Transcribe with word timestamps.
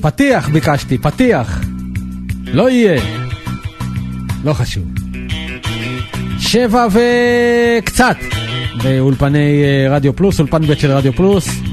פתיח 0.00 0.48
ביקשתי, 0.48 0.98
פתיח. 0.98 1.60
לא 2.46 2.70
יהיה. 2.70 3.02
לא 4.44 4.52
חשוב. 4.52 4.84
שבע 6.38 6.86
וקצת 6.90 8.16
באולפני 8.82 9.62
אה, 9.64 9.94
רדיו 9.96 10.16
פלוס, 10.16 10.40
אולפן 10.40 10.66
ב' 10.66 10.74
של 10.74 10.90
רדיו 10.90 11.12
פלוס. 11.12 11.69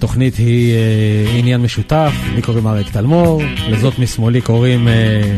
התוכנית 0.00 0.34
היא 0.34 0.74
אה, 0.74 1.38
עניין 1.38 1.62
משותף, 1.62 2.12
לי 2.34 2.42
קוראים 2.42 2.66
אריק 2.66 2.90
תלמור, 2.90 3.42
לזאת 3.68 3.98
משמאלי 3.98 4.40
קוראים 4.40 4.88
אה, 4.88 5.36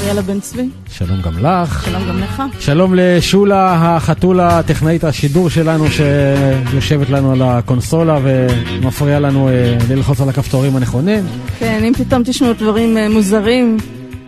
אריאלה 0.00 0.22
בן 0.22 0.40
צבי, 0.40 0.68
שלום 0.92 1.22
גם 1.22 1.46
לך. 1.46 1.84
שלום 1.84 2.08
גם 2.08 2.18
לך. 2.18 2.42
שלום 2.60 2.94
לשולה 2.96 3.74
החתולה, 3.74 4.62
טכנאית 4.62 5.04
השידור 5.04 5.50
שלנו, 5.50 5.84
שיושבת 5.90 7.10
לנו 7.10 7.32
על 7.32 7.42
הקונסולה 7.42 8.18
ומפריעה 8.22 9.20
לנו 9.20 9.48
אה, 9.48 9.76
ללחוץ 9.90 10.20
על 10.20 10.28
הכפתורים 10.28 10.76
הנכונים. 10.76 11.24
כן, 11.58 11.84
אם 11.84 11.92
פתאום 11.94 12.22
תשמעו 12.24 12.52
דברים 12.52 12.98
אה, 12.98 13.08
מוזרים, 13.08 13.76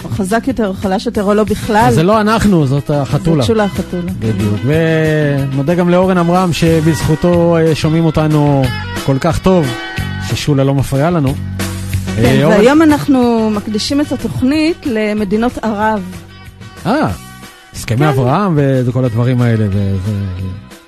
או 0.05 0.09
חזק 0.09 0.45
יותר 0.49 0.69
או 0.69 0.75
חלש 0.75 1.07
יותר 1.07 1.23
או 1.23 1.35
לא 1.35 1.45
בכלל, 1.45 1.91
זה 1.91 2.03
לא 2.03 2.21
אנחנו, 2.21 2.67
זאת 2.67 2.91
החתולה. 2.91 3.43
זאת 3.43 3.47
שולה 3.47 3.65
החתולה. 3.65 4.13
בדיוק. 4.19 4.61
ונודה 4.65 5.75
גם 5.75 5.89
לאורן 5.89 6.19
עמרם 6.19 6.53
שבזכותו 6.53 7.57
שומעים 7.75 8.05
אותנו 8.05 8.65
כל 9.09 9.19
כך 9.21 9.39
טוב, 9.39 9.67
ששולה 10.29 10.65
לא 10.65 10.75
מפריעה 10.75 11.11
לנו. 11.11 11.35
כן, 12.17 12.25
אה, 12.25 12.45
אורן- 12.45 12.57
והיום 12.57 12.83
אנחנו 12.83 13.51
מקדישים 13.51 14.01
את 14.01 14.13
התוכנית 14.13 14.77
למדינות 14.87 15.59
ערב. 15.63 16.03
אה, 16.87 17.09
הסכמי 17.73 18.09
אברהם 18.09 18.59
וכל 18.87 19.05
הדברים 19.05 19.43
האלה, 19.43 19.67
וזה 19.71 20.13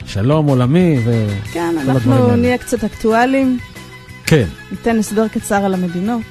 שלום 0.06 0.46
עולמי, 0.46 0.98
ו... 1.04 1.26
כן, 1.52 1.74
הדברים 1.80 1.96
אנחנו 1.96 2.14
האלה. 2.24 2.36
נהיה 2.36 2.58
קצת 2.58 2.84
אקטואליים, 2.84 3.58
כן. 4.26 4.44
ניתן 4.70 4.98
הסבר 4.98 5.28
קצר 5.28 5.64
על 5.64 5.74
המדינות. 5.74 6.22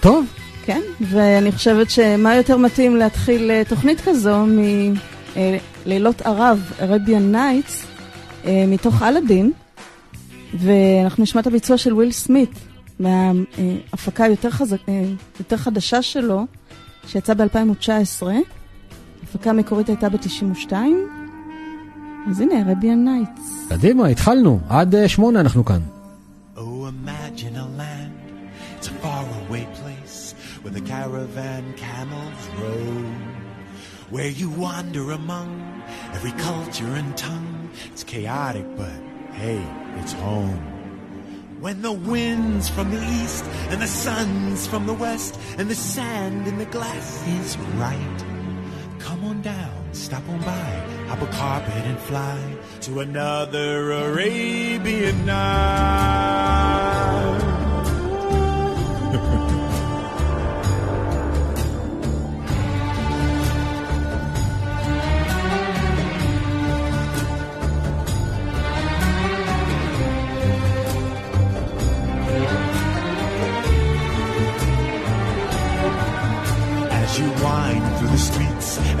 טוב, 0.00 0.24
כן, 0.64 0.80
ואני 1.10 1.52
חושבת 1.52 1.90
שמה 1.90 2.34
יותר 2.34 2.56
מתאים 2.56 2.96
להתחיל 2.96 3.50
אה, 3.50 3.62
תוכנית 3.68 4.00
כזו 4.00 4.46
מלילות 5.86 6.22
ערב, 6.22 6.72
Arabian 6.80 7.34
Nights, 7.34 7.72
אה, 8.46 8.64
מתוך 8.68 9.02
אלאדין, 9.02 9.52
ואנחנו 10.54 11.22
נשמע 11.22 11.40
את 11.40 11.46
הביצוע 11.46 11.76
של 11.76 11.92
וויל 11.94 12.12
סמית, 12.12 12.50
מההפקה 13.00 14.24
היותר 14.24 14.50
חזק, 14.50 14.88
אה, 14.88 15.04
יותר 15.38 15.56
חדשה 15.56 16.02
שלו, 16.02 16.46
שיצאה 17.06 17.34
ב-2019. 17.34 18.26
ההפקה 19.20 19.50
המקורית 19.50 19.88
הייתה 19.88 20.08
ב-92. 20.08 20.72
אז 22.30 22.40
הנה, 22.40 22.54
Arabian 22.54 23.06
Nights. 23.06 23.68
קדימה, 23.68 24.06
התחלנו. 24.06 24.60
עד 24.68 24.94
אה, 24.94 25.08
שמונה 25.08 25.40
אנחנו 25.40 25.64
כאן. 25.64 25.80
Oh, 26.56 26.60
imagine 26.60 27.56
a 27.56 27.66
land, 27.80 28.12
it's 28.78 28.88
a 28.88 28.94
faraway 29.02 29.66
place 29.80 30.34
where 30.62 30.74
the 30.78 30.84
caravan 30.92 31.64
camels 31.76 32.42
roam. 32.60 33.14
Where 34.14 34.32
you 34.40 34.48
wander 34.50 35.04
among 35.20 35.48
every 36.16 36.34
culture 36.48 36.92
and 37.00 37.16
tongue. 37.16 37.70
It's 37.90 38.04
chaotic, 38.04 38.66
but 38.76 39.00
hey, 39.42 39.62
it's 39.98 40.12
home. 40.12 40.58
When 41.60 41.82
the 41.82 41.92
wind's 41.92 42.68
from 42.68 42.90
the 42.90 43.02
east 43.22 43.44
and 43.70 43.80
the 43.80 43.86
sun's 43.86 44.66
from 44.66 44.86
the 44.86 44.94
west 44.94 45.38
and 45.58 45.70
the 45.70 45.76
sand 45.76 46.48
in 46.48 46.58
the 46.58 46.66
glass 46.66 47.26
is 47.28 47.56
right. 47.76 48.24
Come 48.98 49.24
on 49.24 49.42
down, 49.42 49.92
stop 49.92 50.28
on 50.28 50.40
by, 50.40 50.86
hop 51.08 51.22
a 51.22 51.26
carpet 51.26 51.84
and 51.84 51.98
fly 51.98 52.56
to 52.80 53.00
another 53.00 53.92
Arabian 53.92 55.24
night. 55.24 57.21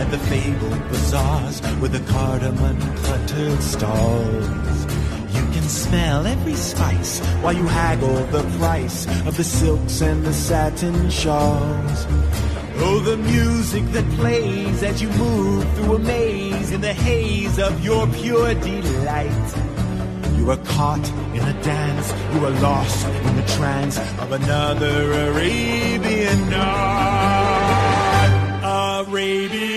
And 0.02 0.10
the 0.10 0.18
fabled 0.18 0.88
bazaars 0.88 1.60
with 1.80 1.92
the 1.92 2.12
cardamom 2.12 2.76
cluttered 2.96 3.62
stalls, 3.62 4.80
you 5.32 5.44
can 5.54 5.62
smell 5.62 6.26
every 6.26 6.56
spice 6.56 7.20
while 7.42 7.52
you 7.52 7.66
haggle 7.68 8.26
the 8.36 8.42
price 8.58 9.06
of 9.28 9.36
the 9.36 9.44
silks 9.44 10.00
and 10.00 10.24
the 10.24 10.32
satin 10.32 11.08
shawls. 11.08 12.06
Oh, 12.84 12.98
the 13.04 13.16
music 13.16 13.84
that 13.92 14.04
plays 14.18 14.82
as 14.82 15.00
you 15.00 15.08
move 15.10 15.72
through 15.74 15.94
a 15.94 15.98
maze 16.00 16.72
in 16.72 16.80
the 16.80 16.92
haze 16.92 17.60
of 17.60 17.84
your 17.84 18.08
pure 18.08 18.54
delight. 18.54 19.50
You 20.36 20.50
are 20.50 20.62
caught 20.76 21.08
in 21.36 21.44
a 21.46 21.62
dance, 21.62 22.10
you 22.34 22.44
are 22.44 22.60
lost 22.60 23.06
in 23.06 23.36
the 23.36 23.46
trance 23.56 23.98
of 24.18 24.32
another 24.32 25.12
Arabian 25.30 26.50
night. 26.50 28.02
Arabian 29.08 29.71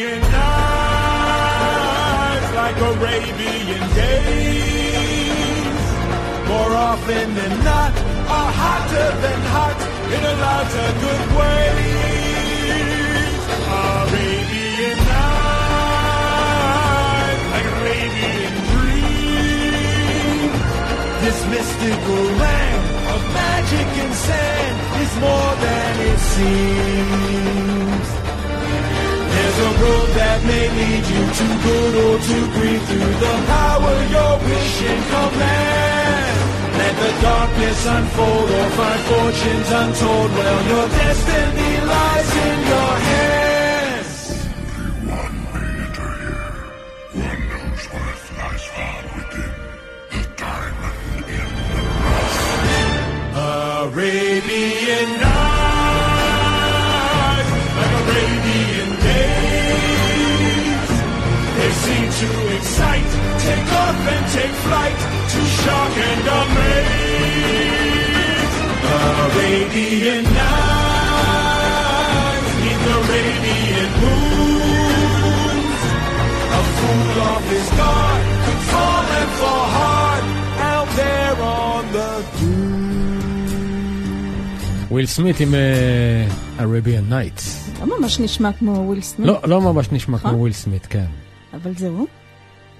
like 2.66 2.82
Arabian 2.82 3.84
days. 3.94 5.80
More 6.52 6.74
often 6.90 7.28
than 7.40 7.54
not, 7.70 7.94
are 8.38 8.52
hotter 8.62 9.10
than 9.24 9.40
hot 9.56 9.80
in 10.16 10.22
a 10.34 10.36
lot 10.46 10.70
of 10.84 10.90
good 11.06 11.24
ways. 11.40 12.58
Arabian 13.86 15.00
nights, 15.14 16.26
like 17.54 17.68
Arabian 17.78 18.56
dreams. 18.72 20.60
This 21.24 21.40
mystical 21.54 22.24
land 22.44 22.84
of 23.14 23.22
magic 23.42 23.90
and 24.04 24.14
sand 24.26 24.76
is 25.04 25.14
more 25.26 25.54
than 25.66 25.94
it 26.10 26.20
seems. 26.34 26.95
May 30.48 30.66
lead 30.78 31.04
you 31.14 31.24
to 31.40 31.48
good 31.66 31.94
or 32.06 32.16
to 32.28 32.38
green 32.56 32.80
through 32.88 33.16
the 33.26 33.34
power 33.54 33.96
your 34.16 34.34
wish 34.48 34.76
and 34.92 35.04
command. 35.14 36.36
Let 36.80 36.96
the 37.04 37.12
darkness 37.22 37.86
unfold 37.96 38.50
or 38.60 38.70
find 38.78 39.02
fortunes 39.10 39.70
untold. 39.82 40.32
Well, 40.38 40.60
your 40.72 40.88
destiny 40.90 41.72
lies 41.92 42.32
in 42.48 42.58
your 42.72 42.94
hands. 43.08 43.45
And 64.14 64.24
take 64.38 64.56
flight, 64.66 65.00
to 65.34 65.40
shock 65.62 65.94
and 66.10 66.24
amaze. 66.40 68.54
Arabian 68.98 70.24
nights, 70.40 72.50
neath 72.64 72.86
Arabian 72.98 73.90
moons. 74.02 75.82
A 76.60 76.62
fool 76.76 77.18
off 77.32 77.46
his 77.56 77.70
guard 77.80 78.24
could 78.46 78.62
fall 78.72 79.06
and 79.20 79.30
fall 79.40 79.66
hard 79.78 80.24
out 80.74 80.90
there 81.02 81.36
on 81.60 81.84
the 81.98 82.10
dunes. 82.40 83.54
וויל 84.92 85.06
סמית 85.06 85.40
עם 85.40 85.54
אה, 85.56 86.28
Arabian 86.60 87.12
Nights. 87.12 87.44
לא 87.86 88.00
ממש 88.00 88.20
נשמע 88.20 88.52
כמו 88.60 88.72
וויל 88.72 89.02
סמית. 89.02 89.28
לא, 89.28 89.40
לא 89.48 89.62
ממש 89.62 89.88
נשמע 89.92 90.18
כמו 90.18 90.28
נכון? 90.28 90.40
וויל 90.40 90.54
סמית, 90.54 90.86
כן. 90.86 91.06
אבל 91.54 91.72
זהו. 91.78 92.08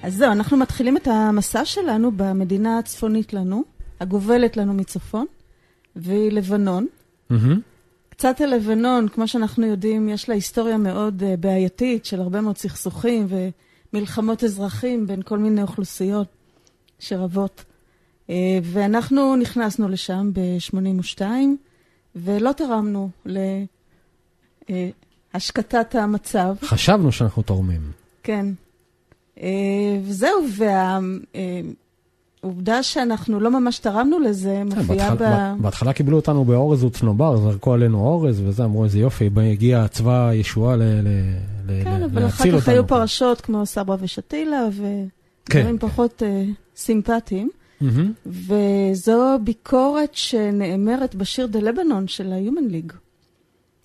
אז 0.06 0.14
זהו, 0.14 0.32
אנחנו 0.32 0.56
מתחילים 0.56 0.96
את 0.96 1.06
המסע 1.06 1.64
שלנו 1.64 2.10
במדינה 2.16 2.78
הצפונית 2.78 3.32
לנו, 3.32 3.64
הגובלת 4.00 4.56
לנו 4.56 4.74
מצפון, 4.74 5.26
והיא 5.96 6.32
לבנון. 6.32 6.86
מהמם. 7.30 7.60
קצת 8.08 8.40
על 8.40 8.54
לבנון, 8.54 9.08
כמו 9.08 9.28
שאנחנו 9.28 9.66
יודעים, 9.66 10.08
יש 10.08 10.28
לה 10.28 10.34
היסטוריה 10.34 10.76
מאוד 10.76 11.22
uh, 11.22 11.24
בעייתית 11.40 12.04
של 12.04 12.20
הרבה 12.20 12.40
מאוד 12.40 12.56
סכסוכים 12.56 13.26
ומלחמות 13.92 14.44
אזרחים 14.44 15.06
בין 15.06 15.22
כל 15.22 15.38
מיני 15.38 15.62
אוכלוסיות 15.62 16.28
שרבות. 16.98 17.64
אה, 18.30 18.58
ואנחנו 18.62 19.36
נכנסנו 19.36 19.88
לשם 19.88 20.30
ב-82, 20.32 21.22
ולא 22.16 22.52
תרמנו 22.52 23.10
להשקטת 25.34 25.94
המצב. 25.94 26.56
חשבנו 26.62 27.12
שאנחנו 27.12 27.42
תורמים. 27.42 27.80
כן. 28.22 28.46
אה, 29.42 29.48
וזהו, 30.04 30.30
והעובדה 32.42 32.82
שאנחנו 32.82 33.40
לא 33.40 33.50
ממש 33.60 33.78
תרמנו 33.78 34.18
לזה 34.18 34.62
כן, 34.70 34.78
מופיעה 34.78 35.14
ב... 35.14 35.18
בהתחלה- 35.60 35.92
קיבלו 35.92 36.16
אותנו 36.16 36.44
באורז 36.44 36.84
וצנובר, 36.84 37.36
זרקו 37.36 37.72
עלינו 37.72 37.98
אורז 38.00 38.40
וזה, 38.44 38.64
אמרו 38.64 38.84
איזה 38.84 38.98
יופי, 38.98 39.30
הגיע 39.52 39.88
צבא 39.88 40.28
הישועה 40.28 40.76
ל- 40.76 40.82
ל- 40.82 41.08
ל- 41.68 41.84
כן, 41.84 42.02
אבל 42.02 42.26
אחר 42.26 42.44
להציל 42.44 42.60
כך 42.60 42.68
היו 42.68 42.82
אותנו. 42.82 42.96
פרשות 42.98 43.40
כמו 43.40 43.66
סברה 43.66 43.96
ושתילה, 44.00 44.68
כן. 45.46 45.58
ודברים 45.58 45.78
פחות 45.78 46.22
אה, 46.22 46.44
סימפטיים. 46.76 47.50
וזו 48.26 49.38
ביקורת 49.44 50.14
שנאמרת 50.14 51.14
בשיר 51.14 51.46
דה 51.46 51.58
לבנון 51.60 52.08
של 52.08 52.32
ה-Human 52.32 52.70
League. 52.72 52.94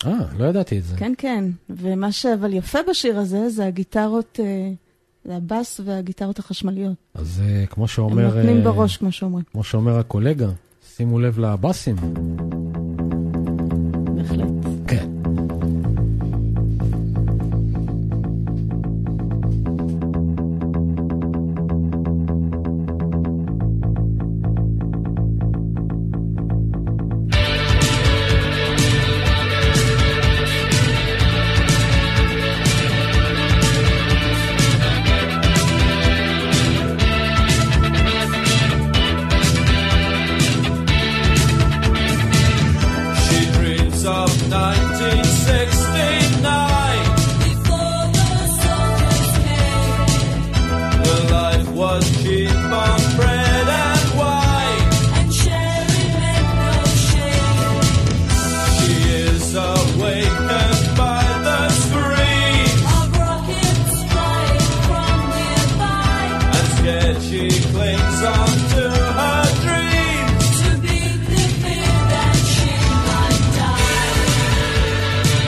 אה, 0.06 0.12
לא 0.38 0.44
ידעתי 0.44 0.78
את 0.78 0.84
זה. 0.84 0.96
כן, 0.96 1.12
כן. 1.18 1.44
ומה 1.70 2.12
שאבל 2.12 2.54
יפה 2.54 2.78
בשיר 2.90 3.18
הזה, 3.18 3.48
זה 3.50 3.66
הגיטרות, 3.66 4.40
אה, 4.42 4.72
זה 5.24 5.36
הבאס 5.36 5.80
והגיטרות 5.84 6.38
החשמליות. 6.38 6.94
אז 7.14 7.42
אה, 7.44 7.66
כמו 7.66 7.84
הם 7.84 7.88
שאומר... 7.88 8.26
נותנים 8.36 8.58
אה, 8.58 8.64
בראש, 8.64 8.96
כמו 8.96 9.12
שאומרים. 9.12 9.44
כמו 9.52 9.64
שאומר 9.64 9.98
הקולגה, 9.98 10.48
שימו 10.96 11.20
לב 11.20 11.38
לבאסים. 11.38 11.96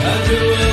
I 0.07 0.27
do 0.27 0.64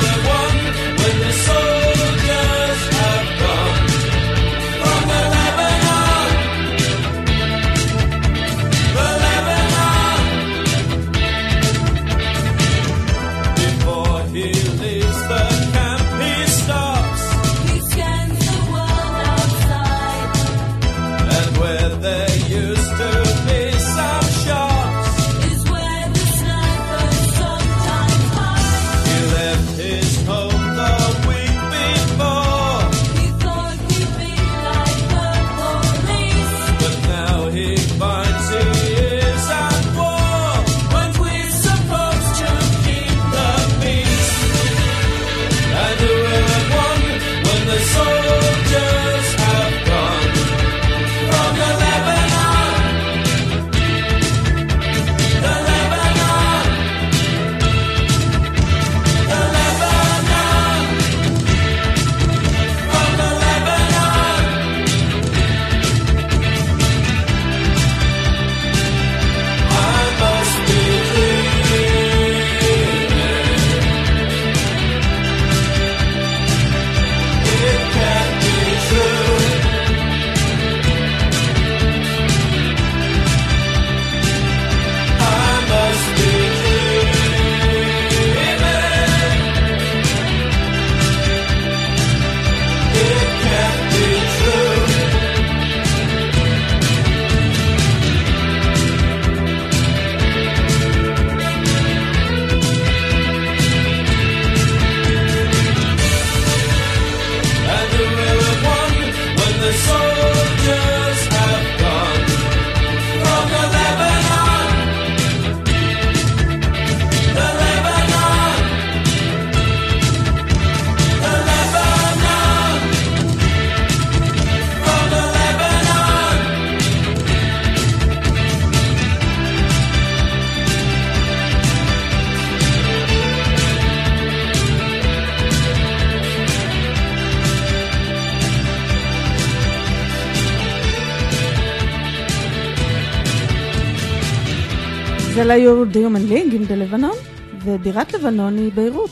זה 145.43 145.49
לא 145.49 145.53
היו 145.53 145.85
League 145.85 146.55
עם 146.55 146.65
בלבנון, 146.65 147.17
ובירת 147.65 148.13
לבנון 148.13 148.57
היא 148.59 148.73
ביירות, 148.73 149.11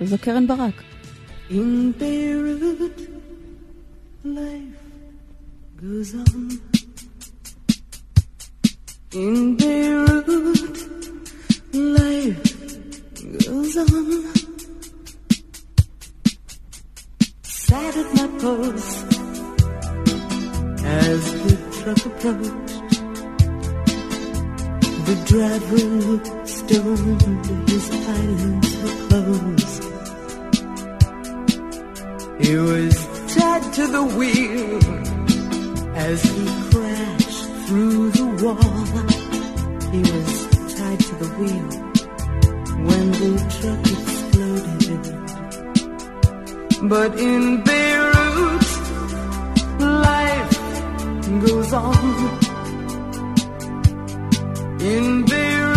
וזו 0.00 0.16
קרן 0.20 0.46
ברק. 0.46 0.82
In 1.50 1.92
Beirut, 2.00 2.98
life 4.24 4.80
goes 5.80 6.14
on. 6.22 6.58
In 9.12 9.56
Beirut, 9.60 10.78
life 11.96 12.42
goes 13.38 13.76
on. 13.76 14.08
Sat 17.44 17.94
at 18.02 18.08
my 18.16 18.28
post 18.42 18.96
as 21.04 21.22
the 21.42 21.54
truck 21.76 22.02
approached. 22.10 22.75
The 25.06 25.14
driver 25.24 25.84
looked 26.06 26.48
stoned, 26.48 27.46
his 27.70 27.86
eyelids 27.92 28.72
were 28.82 28.96
closed. 29.06 29.82
He 32.42 32.52
was 32.56 32.94
tied 33.32 33.64
to 33.74 33.86
the 33.86 34.02
wheel 34.02 34.82
as 35.94 36.22
he 36.24 36.44
crashed 36.72 37.44
through 37.66 38.10
the 38.10 38.26
wall. 38.42 38.58
He 39.92 40.00
was 40.10 40.30
tied 40.74 40.98
to 40.98 41.14
the 41.22 41.28
wheel 41.38 41.70
when 42.88 43.04
the 43.12 43.32
truck 43.60 43.82
exploded. 43.96 45.04
But 46.88 47.10
in 47.20 47.62
Beirut, 47.62 48.66
life 49.78 50.58
goes 51.46 51.72
on 51.72 52.45
in 54.86 55.24
the 55.24 55.75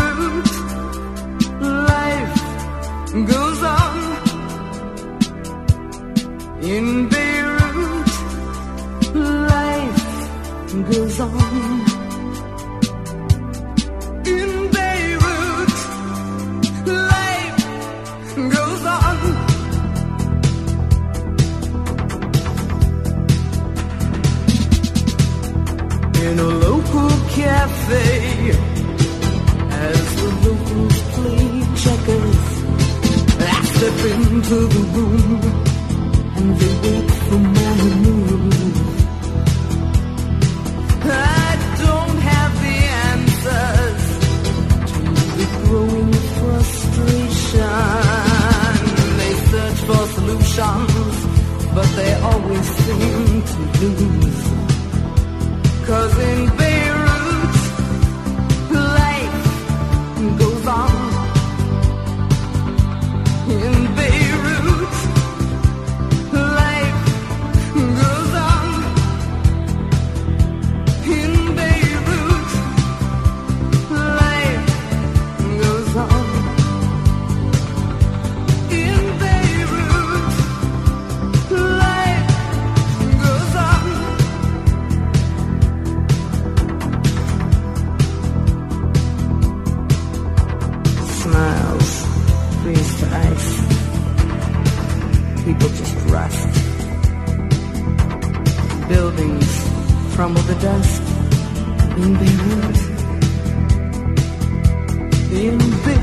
in 105.31 105.57
this 105.59 105.98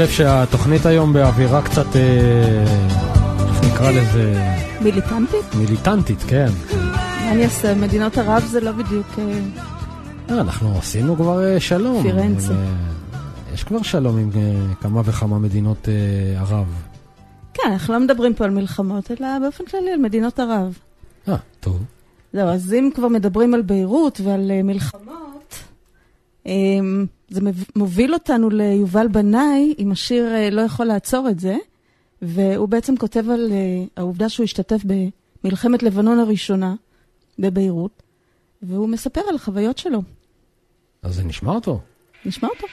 לב 0.00 0.08
שהתוכנית 0.08 0.86
היום 0.86 1.12
באווירה 1.12 1.62
קצת, 1.62 1.96
אה, 1.96 2.64
איך 3.48 3.64
נקרא 3.64 3.90
לזה, 3.90 4.50
מיליטנטית? 4.80 5.54
מיליטנטית, 5.54 6.22
כן. 6.28 6.48
מה 6.72 7.32
אני 7.32 7.44
אעשה? 7.44 7.74
מדינות 7.74 8.18
ערב 8.18 8.42
זה 8.42 8.60
לא 8.60 8.72
בדיוק... 8.72 9.06
אה, 9.18 9.40
אה, 10.30 10.40
אנחנו 10.40 10.78
עשינו 10.78 11.16
כבר 11.16 11.58
שלום. 11.58 12.02
פירנצה. 12.02 12.52
יש 13.54 13.64
כבר 13.64 13.82
שלום 13.82 14.18
עם 14.18 14.30
כמה 14.80 15.02
וכמה 15.04 15.38
מדינות 15.38 15.88
ערב. 16.38 16.66
כן, 17.54 17.72
אנחנו 17.72 17.94
לא 17.94 18.00
מדברים 18.00 18.34
פה 18.34 18.44
על 18.44 18.50
מלחמות, 18.50 19.10
אלא 19.10 19.28
באופן 19.42 19.64
כללי 19.64 19.92
על 19.92 20.00
מדינות 20.00 20.38
ערב. 20.38 20.78
אה, 21.28 21.36
טוב. 21.60 21.84
זהו, 22.32 22.48
אז 22.48 22.72
אם 22.72 22.90
כבר 22.94 23.08
מדברים 23.08 23.54
על 23.54 23.62
ביירות 23.62 24.20
ועל 24.24 24.50
מלחמות, 24.62 25.09
זה 27.28 27.40
מב- 27.40 27.64
מוביל 27.76 28.14
אותנו 28.14 28.50
ליובל 28.50 29.08
בנאי 29.08 29.74
עם 29.78 29.92
השיר 29.92 30.34
אה, 30.34 30.50
לא 30.50 30.60
יכול 30.60 30.86
לעצור 30.86 31.28
את 31.28 31.40
זה, 31.40 31.56
והוא 32.22 32.68
בעצם 32.68 32.96
כותב 32.96 33.30
על 33.30 33.52
אה, 33.52 33.56
העובדה 33.96 34.28
שהוא 34.28 34.44
השתתף 34.44 34.80
במלחמת 35.44 35.82
לבנון 35.82 36.18
הראשונה 36.18 36.74
בביירות, 37.38 38.02
והוא 38.62 38.88
מספר 38.88 39.20
על 39.28 39.34
החוויות 39.34 39.78
שלו. 39.78 40.02
אז 41.02 41.14
זה 41.14 41.22
נשמע 41.24 41.52
אותו. 41.54 41.80
נשמע 42.24 42.48
אותו, 42.48 42.66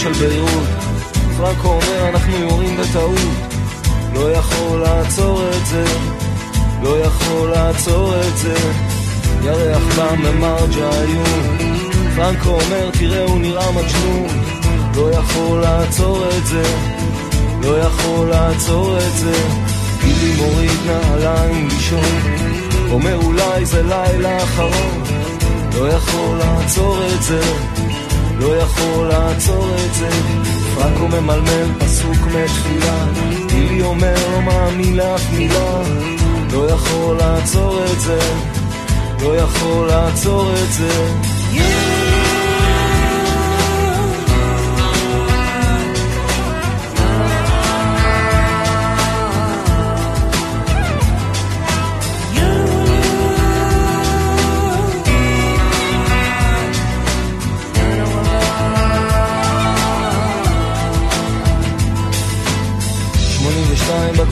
של 0.00 0.12
ביירות 0.12 0.68
פרנקו 1.36 1.68
אומר 1.68 2.08
אנחנו 2.08 2.36
יורים 2.36 2.76
בטעות. 2.76 3.18
לא 4.14 4.32
יכול 4.32 4.80
לעצור 4.80 5.42
את 5.48 5.66
זה. 5.66 5.84
לא 6.82 6.98
יכול 6.98 7.50
לעצור 7.50 8.14
את 8.20 8.36
זה. 8.36 8.54
ירח 9.44 9.96
בא 9.96 10.14
ממרג'ה 10.16 10.90
עיון 10.90 11.58
פרנקו 12.16 12.48
אומר 12.50 12.90
תראה 12.90 13.24
הוא 13.24 13.38
נראה 13.38 13.70
מג'נון. 13.72 14.28
לא 14.96 15.10
יכול 15.10 15.60
לעצור 15.60 16.24
את 16.38 16.46
זה. 16.46 16.62
לא 17.62 17.78
יכול 17.78 18.28
לעצור 18.28 18.98
את 18.98 19.12
זה. 19.18 19.48
גילי 20.00 20.32
מוריד 20.36 20.78
נעליים 20.86 21.68
לישון. 21.68 22.20
אומר 22.90 23.16
אולי 23.16 23.64
זה 23.64 23.82
לילה 23.82 24.42
אחרון. 24.42 25.02
לא 25.74 25.88
יכול 25.88 26.38
לעצור 26.38 27.02
את 27.14 27.22
זה 27.22 27.69
לא 28.40 28.56
יכול 28.56 29.08
לעצור 29.08 29.74
את 29.86 29.94
זה. 29.94 30.08
פרנקו 30.74 31.08
ממלמל 31.08 31.78
פסוק 31.78 32.16
מתפילה 32.16 33.04
גילי 33.46 33.82
אומר 33.82 34.14
לא 34.32 34.42
מאמין 34.42 34.96
לאף 34.96 35.32
מילה. 35.32 35.82
לא 36.52 36.70
יכול 36.70 37.16
לעצור 37.16 37.84
את 37.92 38.00
זה. 38.00 38.18
לא 39.22 39.36
יכול 39.36 39.86
לעצור 39.86 40.52
את 40.52 40.72
זה. 40.72 40.90
82 41.50 42.19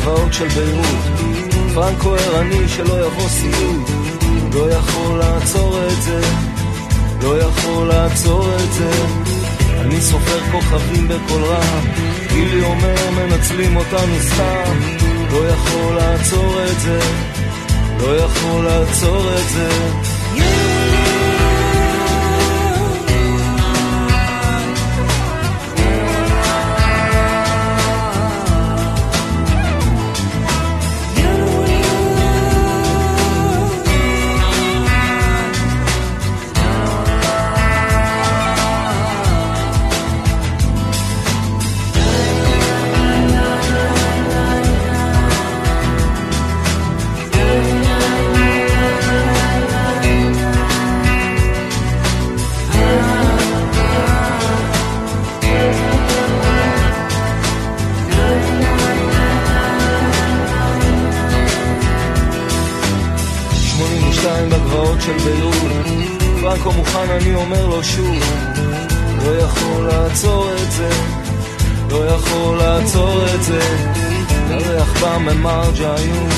בגבעות 0.09 0.33
של 0.33 0.49
ביירות. 0.49 0.85
פרנקו 1.75 2.15
ערני 2.15 2.69
שלא 2.69 3.07
יבוא 3.07 3.29
סיוט 3.29 3.91
לא 4.55 4.71
יכול 4.71 5.19
לעצור 5.19 5.79
את 5.87 6.03
זה. 6.03 6.21
לא 7.23 7.38
יכול 7.38 7.88
לעצור 7.88 8.55
את 8.55 8.73
זה. 8.73 8.91
אני 9.81 10.00
סופר 10.00 10.41
כוכבים 10.53 11.09
בקול 11.09 11.45
רם. 11.45 11.85
גילי 12.29 12.62
אומר 12.65 13.11
מנצלים 13.11 13.77
אותנו 13.77 14.15
סתם. 14.21 14.73
לא 15.33 15.49
יכול 15.49 15.95
לעצור 15.95 16.65
את 16.65 16.81
זה. 16.81 17.00
לא 18.00 18.17
יכול 18.17 18.65
לעצור 18.65 19.31
את 19.35 19.49
זה 19.49 19.69
ממרג'יון 75.69 76.29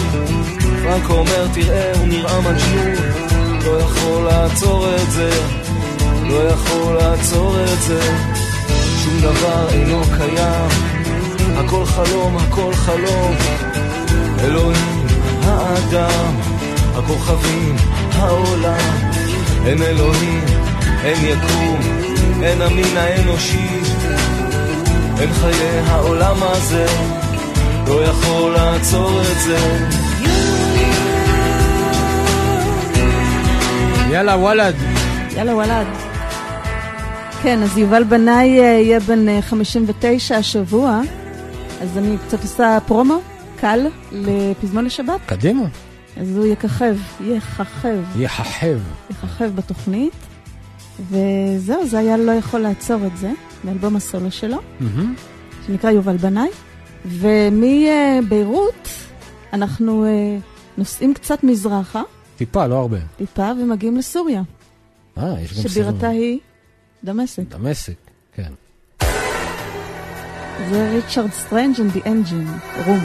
פרנקו 0.82 1.12
אומר 1.12 1.46
תראה 1.54 1.92
הוא 1.98 2.08
נראה 2.08 2.40
מג'נון 2.40 3.30
לא 3.64 3.80
יכול 3.80 4.24
לעצור 4.24 4.86
את 4.94 5.10
זה. 5.10 5.30
לא 6.22 6.48
יכול 6.48 6.94
לעצור 6.94 7.56
את 7.62 7.82
זה. 7.82 8.00
שום 9.04 9.20
דבר 9.20 9.68
אינו 9.68 10.02
קיים. 10.16 10.68
הכל 11.56 11.84
חלום, 11.84 12.36
הכל 12.36 12.74
חלום. 12.74 13.34
אלוהים, 14.40 15.06
האדם, 15.44 16.34
הכוכבים, 16.94 17.76
העולם. 18.12 19.10
אין 19.66 19.82
אלוהים, 19.82 20.44
אין 21.04 21.24
יקום, 21.24 21.80
אין 22.42 22.62
המין 22.62 22.96
האנושי. 22.96 23.68
אין 25.20 25.32
חיי 25.32 25.80
העולם 25.86 26.36
הזה 26.42 26.86
לא 27.90 28.04
יכול 28.04 28.52
לעצור 28.52 29.20
את 29.20 29.40
זה 29.46 29.56
יאללה, 34.10 34.36
וואלד. 34.36 34.74
יאללה 35.36 35.54
וואלד. 35.54 35.86
כן, 37.42 37.62
אז 37.62 37.78
יובל 37.78 38.04
בנאי 38.04 38.60
אה, 38.60 38.64
יהיה 38.64 39.00
בן 39.00 39.28
אה, 39.28 39.42
59 39.42 40.36
השבוע, 40.36 41.00
אז 41.82 41.98
אני 41.98 42.16
קצת 42.26 42.42
עושה 42.42 42.78
פרומו 42.86 43.20
קל 43.60 43.86
לפזמון 44.12 44.84
לשבת, 44.84 45.20
קדימה. 45.26 45.64
אז 46.16 46.36
הוא 46.36 46.46
יככב, 46.46 46.96
יככב, 47.24 47.98
יחחב. 48.16 48.78
יככב 49.10 49.50
בתוכנית, 49.54 50.12
וזהו, 51.10 51.86
זה 51.86 51.98
היה 51.98 52.16
לא 52.16 52.32
יכול 52.32 52.60
לעצור 52.60 53.06
את 53.06 53.16
זה, 53.16 53.30
מאלבום 53.64 53.96
הסולו 53.96 54.30
שלו, 54.30 54.58
מהמם. 54.80 55.14
שנקרא 55.66 55.90
יובל 55.90 56.16
בנאי, 56.16 56.48
ומביירות 57.04 58.88
אנחנו 59.52 60.04
אה, 60.04 60.36
נוסעים 60.78 61.14
קצת 61.14 61.44
מזרחה, 61.44 62.02
טיפה, 62.36 62.66
לא 62.66 62.74
הרבה. 62.74 62.98
טיפה, 63.16 63.50
ומגיעים 63.62 63.96
לסוריה, 63.96 64.42
אה, 65.18 65.40
יש 65.40 65.56
גם 65.56 65.68
שבירתה 65.68 66.08
היא 66.08 66.38
דמשק. 67.04 67.42
דמשק, 67.48 67.96
כן. 68.34 68.52
זה 70.70 70.90
ריצ'רד 70.90 71.30
סטרנג' 71.32 71.76
and 71.76 71.96
the 71.96 72.00
Engine 72.04 72.80
Room. 72.86 73.00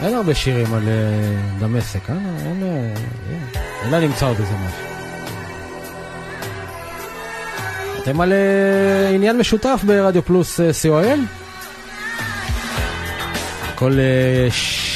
אין 0.00 0.14
הרבה 0.14 0.34
שירים 0.34 0.74
על 0.74 0.88
אה, 0.88 1.58
דמשק, 1.58 2.10
אה? 2.10 2.14
אין... 2.46 2.62
אה, 2.62 2.94
אין. 3.30 3.62
אולי 3.86 4.08
נמצא 4.08 4.26
עוד 4.26 4.36
איזה 4.36 4.52
משהו. 4.52 4.90
אתם 8.02 8.20
על 8.20 8.32
אה, 8.32 9.08
עניין 9.08 9.38
משותף 9.38 9.80
ברדיו 9.86 10.22
פלוס 10.22 10.60
אה, 10.60 10.70
co.il? 10.70 11.39
כל 13.80 13.92
אה, 13.98 14.50
ש... 14.50 14.90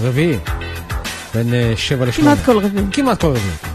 רביעי, 0.00 0.38
בין 1.34 1.54
אה, 1.54 1.72
שבע 1.76 2.06
לשמונה. 2.06 2.36
כמעט 2.36 2.46
כל 2.46 2.58
רביעי. 2.58 2.84
כמעט 2.92 3.20
כל 3.20 3.26
רביעי. 3.26 3.74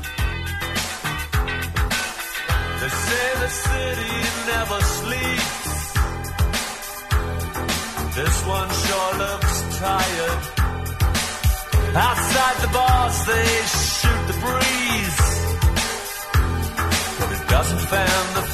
Outside 12.09 12.57
the 12.65 12.71
bars, 12.77 13.17
they 13.29 13.49
shoot 13.97 14.21
the 14.31 14.37
breeze. 14.43 15.19
But 17.19 17.29
it 17.37 17.43
doesn't 17.53 17.83
fan 17.91 18.23
the 18.37 18.48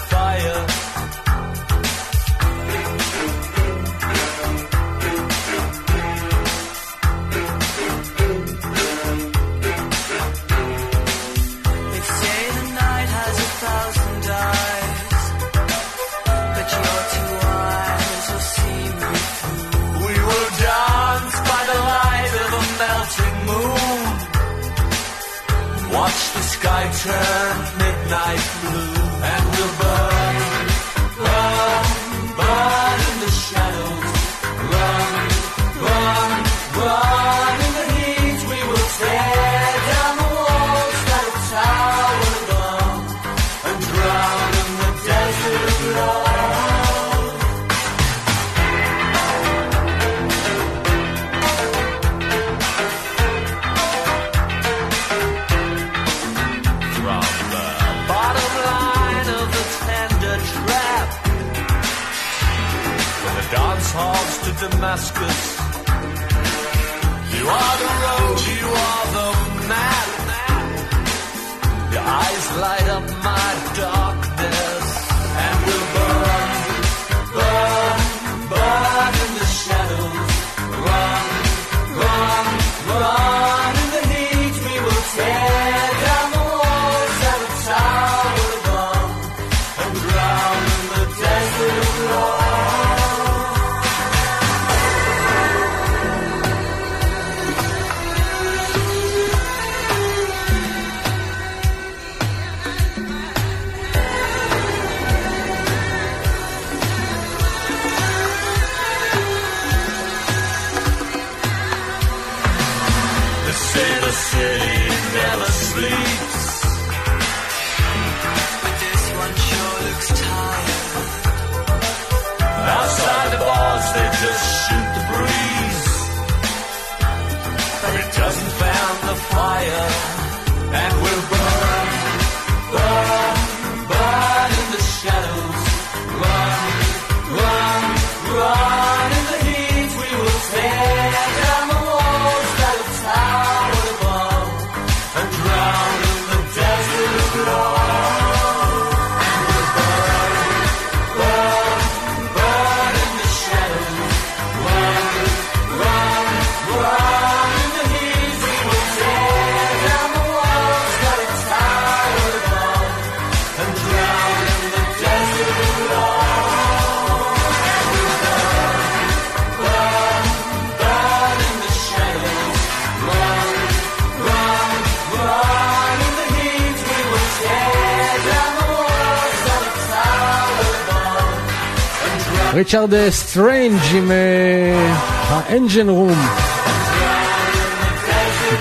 ריצ'רד 182.56 182.94
אה, 182.94 183.12
סטריינג' 183.12 183.80
עם 183.96 184.12
אה, 184.12 184.96
ה 185.28 185.37
Engine 185.37 185.90
Room. 185.90 186.18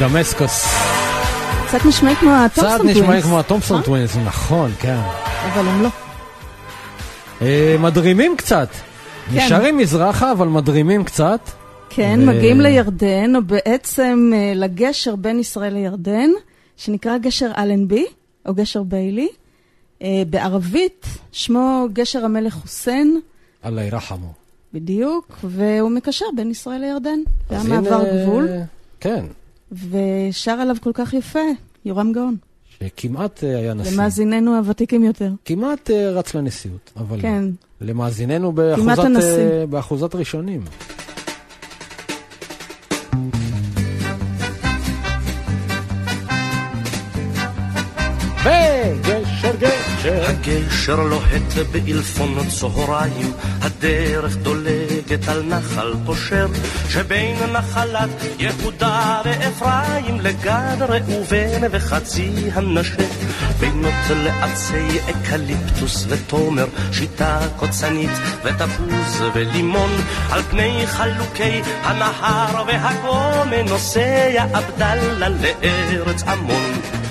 Damascus. 0.01 0.65
קצת 1.67 1.79
נשמעים 1.87 2.17
כמו 2.17 2.31
קצת 2.53 2.63
הטומפסון 2.63 2.87
נשמעים 2.87 3.05
טווינס. 3.07 3.25
כמו 3.25 3.39
הטומפסון 3.39 3.79
נכון? 3.79 3.87
טווינס, 3.87 4.17
נכון, 4.17 4.71
כן. 4.81 4.97
אבל 5.53 5.69
הם 5.69 5.83
לא. 5.83 5.89
אה, 7.43 7.77
מדרימים 7.81 8.37
קצת. 8.37 8.69
כן. 8.71 9.37
נשארים 9.37 9.77
מזרחה, 9.79 10.33
אבל 10.33 10.49
מדרימים 10.49 11.05
קצת. 11.05 11.51
כן, 11.91 12.21
ו- 12.23 12.27
מגיעים 12.27 12.61
לירדן, 12.61 13.37
או 13.37 13.43
בעצם 13.43 14.31
אה, 14.35 14.53
לגשר 14.55 15.17
בין 15.17 15.41
ישראל 15.41 15.75
לירדן, 15.75 16.31
שנקרא 16.77 17.19
גשר 17.19 17.51
אלנבי, 17.59 18.07
או 18.47 18.55
גשר 18.55 18.83
ביילי. 18.83 19.29
אה, 20.03 20.23
בערבית 20.31 21.07
שמו 21.33 21.87
גשר 21.93 22.25
המלך 22.25 22.55
חוסיין, 22.55 23.21
אללה 23.65 23.85
ירחמו. 23.85 24.33
בדיוק, 24.75 25.39
והוא 25.45 25.91
מקשר 25.91 26.25
בין 26.37 26.51
ישראל 26.51 26.81
לירדן. 26.81 27.19
זה 27.49 27.55
היה 27.55 27.65
מעבר 27.65 27.95
הנה, 27.95 28.25
גבול, 28.25 28.49
כן, 29.01 29.25
ושר 29.73 30.51
עליו 30.53 30.77
כל 30.81 30.91
כך 30.95 31.15
יפה, 31.15 31.39
יורם 31.85 32.13
גאון. 32.13 32.37
שכמעט 32.79 33.45
אה, 33.45 33.59
היה 33.59 33.75
נשיא. 33.75 33.93
למאזיננו 33.93 34.57
הוותיקים 34.57 35.05
יותר. 35.05 35.31
כמעט 35.45 35.91
אה, 35.91 36.11
רץ 36.11 36.35
לנשיאות, 36.35 36.93
אבל 36.97 37.21
כן. 37.21 37.45
למאזיננו 37.81 38.53
באחוזת. 38.53 38.99
אה, 38.99 39.67
באחוזת 39.67 40.15
ראשונים. 40.15 40.61
גשר 50.05 50.31
הגשר 50.31 51.01
לוהט 51.01 51.69
באלפון 51.73 52.49
צהריים, 52.49 53.33
הדרך 53.61 54.37
דולגת 54.37 55.29
על 55.29 55.43
נחל 55.43 55.93
פושר, 56.07 56.47
שבין 56.89 57.37
נחלת 57.53 58.11
יהודה 58.39 59.21
ואפרים 59.25 60.21
לגד 60.21 60.77
ראובן 60.81 61.61
וחצי 61.71 62.31
המנשה, 62.53 63.03
בינות 63.61 63.95
לעצי 64.25 64.99
אקליפטוס 65.11 66.07
ותומר, 66.09 66.67
שיטה 66.93 67.39
קוצנית 67.57 68.11
ותפוז 68.45 69.23
ולימון, 69.35 69.91
על 70.31 70.43
פני 70.43 70.87
חלוקי 70.87 71.61
הנהר 71.83 72.65
והגומן 72.67 73.69
נוסע 73.69 74.45
עבדאללה 74.53 75.29
לארץ 75.29 76.23
עמון. 76.23 77.04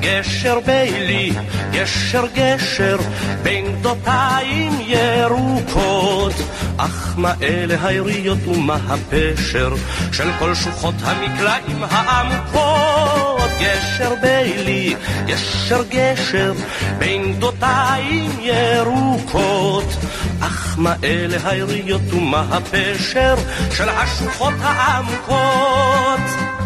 גשר 0.00 0.58
בילי, 0.66 1.32
גשר 1.72 2.24
גשר, 2.34 2.96
בין 3.42 3.80
גדותיים 3.80 4.72
ירוקות. 4.80 6.32
אך 6.76 7.14
מה 7.16 7.34
אלה 7.42 7.76
היריות 7.82 8.38
ומה 8.46 8.76
הפשר 8.88 9.74
של 10.12 10.28
כל 10.38 10.54
שוחות 10.54 10.94
המקלעים 11.02 11.84
העמוקות? 11.90 13.50
גשר 13.60 14.14
בילי, 14.22 14.94
גשר 15.26 15.82
גשר, 15.88 16.52
בין 16.98 17.34
גדותיים 17.34 18.30
ירוקות. 18.40 19.96
אך 20.40 20.74
מה 20.78 20.94
אלה 21.04 21.36
היריות 21.44 22.12
ומה 22.12 22.44
הפשר 22.50 23.34
של 23.72 23.88
השוחות 23.88 24.54
העמוקות? 24.60 26.59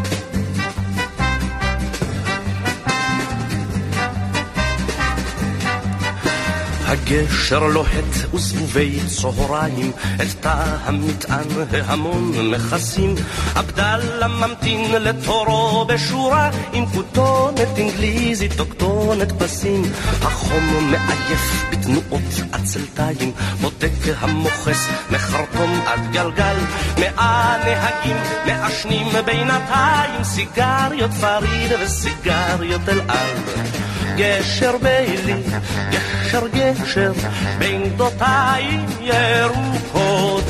הגשר 7.06 7.66
לוהט 7.66 8.34
וזבובי 8.34 9.00
צהריים, 9.06 9.92
את 10.14 10.26
תא 10.40 10.64
המטען 10.84 11.46
ההמון 11.72 12.50
מכסים. 12.50 13.14
עבדאללה 13.54 14.28
ממתין 14.28 14.92
לתורו 14.92 15.84
בשורה, 15.84 16.50
עם 16.72 16.86
כותונת 16.86 17.78
אנגליזית 17.78 18.60
או 18.60 18.70
כתונת 18.70 19.32
פסים. 19.42 19.82
החום 20.22 20.90
מעייף 20.90 21.64
בתנועות 21.72 22.32
עצלתיים, 22.52 23.32
בודק 23.60 24.16
המוכס 24.20 24.88
מחרטום 25.10 25.80
עד 25.86 26.12
גלגל. 26.12 26.56
מאה 26.98 27.56
נהגים 27.64 28.16
מעשנים 28.46 29.06
בינתיים, 29.26 30.24
סיגריות 30.24 31.10
פריד 31.20 31.72
וסיגריות 31.80 32.88
אל 32.88 33.00
על. 33.08 33.93
גשר 34.16 34.76
בילי, 34.82 35.42
גשר 35.90 36.46
גשר, 36.48 37.12
בין 37.58 37.94
גדותיים 37.94 38.86
ירוקות. 39.00 40.44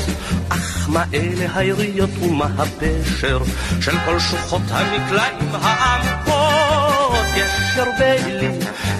אך 0.49 0.89
מה 0.89 1.03
אלה 1.13 1.45
היריות 1.55 2.09
ומה 2.21 2.47
הפשר 2.57 3.39
של 3.81 3.97
כל 4.05 4.19
שוחות 4.19 4.61
המקלעים 4.69 5.49
העמקות? 5.61 7.25
גשר 7.35 7.89
בילי, 7.99 8.51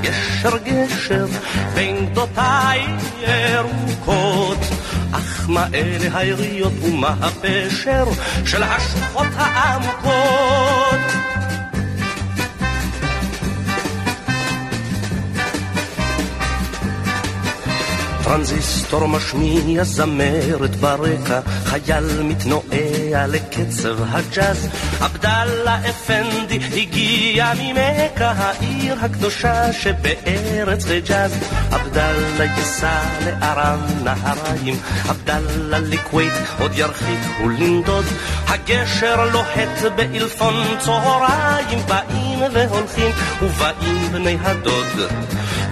גשר 0.01 0.57
גשר, 0.57 1.25
בין 1.73 2.05
גדותיים 2.05 2.97
ירוקות. 3.19 4.59
אך 5.11 5.45
מה 5.47 5.67
אלה 5.73 6.17
היריות 6.17 6.73
ומה 6.81 7.15
הפשר 7.21 8.05
של 8.45 8.63
השוחות 8.63 9.27
העמקות? 9.35 11.34
טרנזיסטור 18.25 19.07
משמיע 19.07 19.83
זמרת 19.83 20.75
ברקע, 20.75 21.39
חייל 21.65 22.21
מתנועע 22.23 23.27
לקצב 23.27 23.97
הג'אז. 24.01 24.67
עבדאללה 25.01 25.79
אפנדי 25.89 26.59
הגיע 26.73 27.51
ממכה, 27.61 28.31
העיר 28.37 28.97
הקדושה 29.01 29.73
שבארץ 29.73 30.85
חיג'אז. 30.85 31.31
עבדאללה 31.71 32.43
ייסע 32.57 33.01
לארם 33.25 33.79
נהריים, 34.03 34.75
עבדאללה 35.09 35.79
לכווית 35.79 36.33
עוד 36.59 36.71
ירחיק 36.75 37.19
ולנדוד. 37.43 38.05
הגשר 38.47 39.29
לוהט 39.33 39.93
באלפון 39.95 40.53
צהריים, 40.79 41.79
באים 41.87 42.39
והולכים 42.53 43.11
ובאים 43.41 44.11
בני 44.11 44.37
הדוד. 44.41 45.11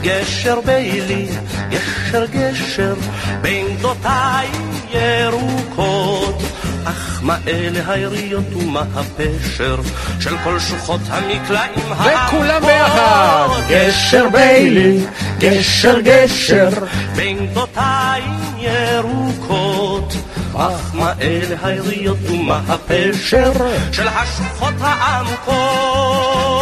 גשר 0.03 0.61
בילי, 0.65 1.27
גשר 1.69 2.25
גשר, 2.25 2.95
בין 3.41 3.77
גדותיים 3.77 4.71
ירוקות. 4.93 6.41
אך 6.85 7.19
מה 7.21 7.37
אלה 7.47 7.91
היריות 7.91 8.53
ומה 8.53 8.83
הפשר 8.95 9.75
של 10.19 10.35
כל 10.43 10.59
שוחות 10.59 11.01
המקלעים 11.09 11.91
וכולם 11.91 12.61
ביחד. 12.61 13.47
גשר 13.69 14.29
בילי, 14.29 15.05
גשר 15.39 15.99
גשר, 15.99 16.69
בין 17.15 17.47
גדותיים 17.47 18.39
ירוקות. 18.57 20.13
אך 20.55 20.95
מה 20.95 21.13
אלה 21.21 21.55
היריות 21.63 22.17
ומה 22.29 22.61
הפשר 22.67 23.51
של 23.91 24.07
השוחות 24.07 24.73
העמוקות? 24.79 26.52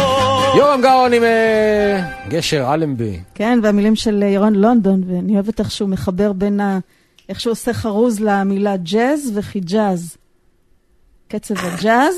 יורם 0.56 0.80
גאון 0.82 1.12
עם 1.12 1.22
אה, 1.22 2.10
גשר 2.28 2.74
אלנבי. 2.74 3.20
כן, 3.34 3.58
והמילים 3.62 3.96
של 3.96 4.22
ירון 4.22 4.54
לונדון, 4.54 5.02
ואני 5.06 5.34
אוהבת 5.34 5.60
איך 5.60 5.70
שהוא 5.70 5.88
מחבר 5.88 6.32
בין 6.32 6.60
ה... 6.60 6.78
איך 7.28 7.40
שהוא 7.40 7.50
עושה 7.50 7.72
חרוז 7.72 8.20
למילה 8.20 8.76
ג'אז 8.76 9.32
וחיג'אז. 9.34 10.16
קצב 11.28 11.54
הג'אז 11.58 12.14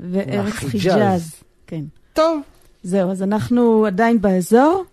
וארץ. 0.00 0.52
חיג'אז. 0.52 1.34
כן. 1.66 1.84
טוב. 2.12 2.40
זהו, 2.82 3.10
אז 3.10 3.22
אנחנו 3.22 3.86
עדיין 3.86 4.20
באזור, 4.20 4.84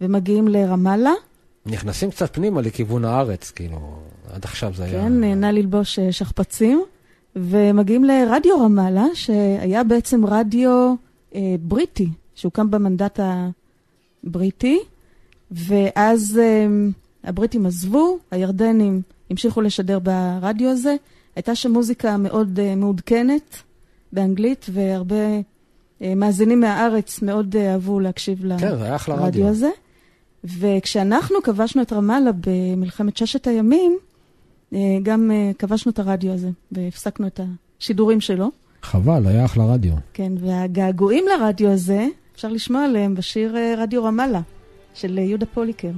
ומגיעים 0.00 0.48
לרמאללה. 0.48 1.12
נכנסים 1.66 2.10
קצת 2.10 2.34
פנימה 2.34 2.60
לכיוון 2.60 3.04
הארץ, 3.04 3.50
כאילו, 3.50 3.78
עד 4.32 4.44
עכשיו 4.44 4.72
זה 4.76 4.84
היה... 4.84 5.02
כן, 5.02 5.20
נהנה 5.20 5.52
ללבוש 5.52 5.98
אה, 5.98 6.12
שכפ"צים, 6.12 6.82
ומגיעים 7.36 8.04
לרדיו 8.04 8.60
רמאללה, 8.60 9.04
שהיה 9.14 9.84
בעצם 9.84 10.26
רדיו 10.26 10.94
אה, 11.34 11.54
בריטי, 11.60 12.08
שהוקם 12.38 12.70
במנדט 12.70 13.20
הבריטי, 14.24 14.78
ואז 15.50 16.40
אה, 16.42 16.66
הבריטים 17.24 17.66
עזבו, 17.66 18.18
הירדנים 18.30 19.02
המשיכו 19.30 19.60
לשדר 19.60 19.98
ברדיו 19.98 20.70
הזה. 20.70 20.96
הייתה 21.36 21.54
שם 21.54 21.72
מוזיקה 21.72 22.16
מאוד 22.16 22.60
אה, 22.60 22.74
מעודכנת 22.74 23.62
באנגלית, 24.12 24.66
והרבה 24.72 25.40
אה, 26.02 26.14
מאזינים 26.14 26.60
מהארץ 26.60 27.22
מאוד 27.22 27.56
אה, 27.56 27.72
אהבו 27.72 28.00
להקשיב 28.00 28.42
כן, 28.58 28.68
לרדיו 28.68 29.16
רדיו. 29.16 29.48
הזה. 29.48 29.70
וכשאנחנו 30.44 31.42
כבשנו 31.42 31.82
את 31.82 31.92
רמאללה 31.92 32.30
במלחמת 32.40 33.16
ששת 33.16 33.46
הימים, 33.46 33.98
גם 35.02 35.30
כבשנו 35.58 35.92
את 35.92 35.98
הרדיו 35.98 36.32
הזה, 36.32 36.50
והפסקנו 36.72 37.26
את 37.26 37.40
השידורים 37.80 38.20
שלו. 38.20 38.50
חבל, 38.82 39.26
היה 39.26 39.44
אחלה 39.44 39.64
רדיו. 39.64 39.92
כן, 40.12 40.32
והגעגועים 40.40 41.24
לרדיו 41.26 41.70
הזה, 41.70 42.06
אפשר 42.38 42.48
לשמוע 42.48 42.84
עליהם 42.84 43.14
בשיר 43.14 43.56
אה, 43.56 43.74
רדיו 43.78 44.04
רמאללה, 44.04 44.40
של 44.94 45.18
אה, 45.18 45.22
יהודה 45.22 45.46
פוליקר. 45.46 45.90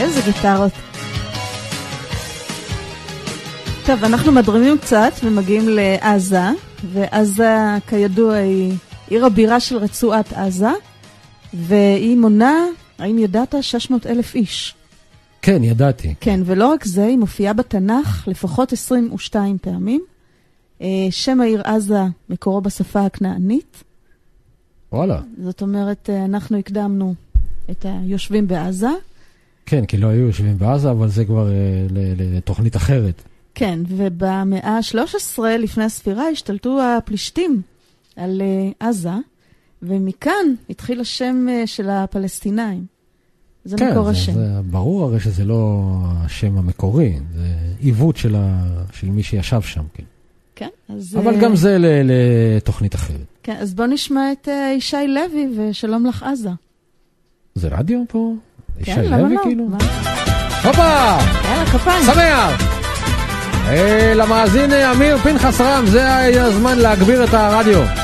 איזה 0.00 0.20
גיטרות. 0.24 0.72
טוב, 3.86 4.04
אנחנו 4.04 4.32
מדרימים 4.32 4.78
קצת 4.78 5.12
ומגיעים 5.24 5.68
לעזה, 5.68 6.48
ועזה, 6.92 7.56
כידוע, 7.86 8.34
היא 8.34 8.74
עיר 9.08 9.26
הבירה 9.26 9.60
של 9.60 9.76
רצועת 9.76 10.32
עזה, 10.32 10.70
והיא 11.54 12.16
מונה, 12.16 12.54
האם 12.98 13.18
ידעת? 13.18 13.54
600 13.60 14.06
אלף 14.06 14.34
איש. 14.34 14.74
כן, 15.42 15.64
ידעתי. 15.64 16.14
כן, 16.20 16.40
ולא 16.44 16.68
רק 16.68 16.84
זה, 16.84 17.04
היא 17.06 17.18
מופיעה 17.18 17.52
בתנ"ך 17.52 18.28
לפחות 18.28 18.72
22 18.72 19.58
פעמים. 19.58 20.04
אה, 20.82 20.86
שם 21.10 21.40
העיר 21.40 21.62
עזה 21.64 22.02
מקורו 22.28 22.60
בשפה 22.60 23.00
הכנענית. 23.00 23.84
וואלה. 24.92 25.20
זאת 25.44 25.62
אומרת, 25.62 26.10
אה, 26.10 26.24
אנחנו 26.24 26.58
הקדמנו 26.58 27.14
את 27.70 27.86
היושבים 27.88 28.48
בעזה. 28.48 28.90
כן, 29.70 29.86
כי 29.86 29.96
לא 29.96 30.06
היו 30.06 30.26
יושבים 30.26 30.58
בעזה, 30.58 30.90
אבל 30.90 31.08
זה 31.08 31.24
כבר 31.24 31.48
אה, 31.50 31.86
לתוכנית 32.16 32.76
אחרת. 32.76 33.22
כן, 33.54 33.78
ובמאה 33.88 34.78
ה-13 34.78 35.42
לפני 35.58 35.84
הספירה 35.84 36.28
השתלטו 36.28 36.80
הפלישתים 36.82 37.62
על 38.16 38.42
אה, 38.42 38.88
עזה, 38.88 39.10
ומכאן 39.82 40.54
התחיל 40.70 41.00
השם 41.00 41.46
אה, 41.50 41.66
של 41.66 41.90
הפלסטינאים. 41.90 42.84
זה 43.64 43.76
כן, 43.76 43.90
מקור 43.90 44.04
זה, 44.04 44.10
השם. 44.10 44.32
זה 44.32 44.60
ברור 44.70 45.04
הרי 45.04 45.20
שזה 45.20 45.44
לא 45.44 45.88
השם 46.04 46.58
המקורי, 46.58 47.16
זה 47.34 47.46
עיוות 47.80 48.16
של, 48.16 48.34
ה, 48.36 48.64
של 48.92 49.10
מי 49.10 49.22
שישב 49.22 49.60
שם, 49.62 49.84
כן. 49.94 50.04
כן, 50.54 50.68
אז... 50.88 51.16
אבל 51.16 51.34
אה, 51.34 51.40
גם 51.40 51.56
זה 51.56 51.76
לתוכנית 51.80 52.94
אחרת. 52.94 53.26
כן, 53.42 53.56
אז 53.56 53.74
בוא 53.74 53.86
נשמע 53.86 54.32
את 54.32 54.48
אה, 54.48 54.72
ישי 54.76 54.96
לוי 55.08 55.48
ושלום 55.56 56.06
לך 56.06 56.22
עזה. 56.22 56.50
זה 57.54 57.68
רדיו 57.68 58.02
פה? 58.08 58.34
כן, 58.84 59.04
למה 59.04 59.28
לא? 59.28 59.40
כאילו? 59.42 59.64
הופה! 60.64 60.82
יאללה, 60.82 61.66
כפיים. 61.72 62.04
שמח! 62.04 62.70
למאזין 64.14 64.72
אה, 64.72 64.92
אמיר 64.92 65.18
פנחס 65.18 65.60
רם, 65.60 65.86
זה 65.86 66.16
הזמן 66.42 66.78
להגביר 66.78 67.24
את 67.24 67.34
הרדיו. 67.34 67.99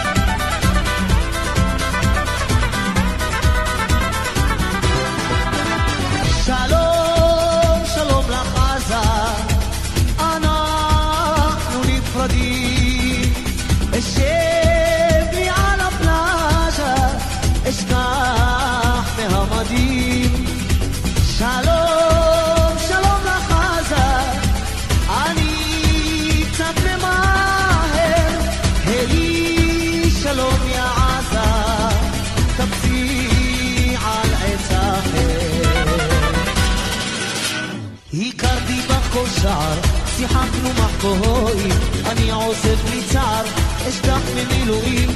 שיחקנו 40.46 40.70
מחבואים, 40.70 41.70
אני 42.06 42.30
עוזב 42.30 42.76
בלי 42.88 43.02
צער, 43.02 43.44
אשכח 43.88 44.20
ממילואים. 44.35 45.09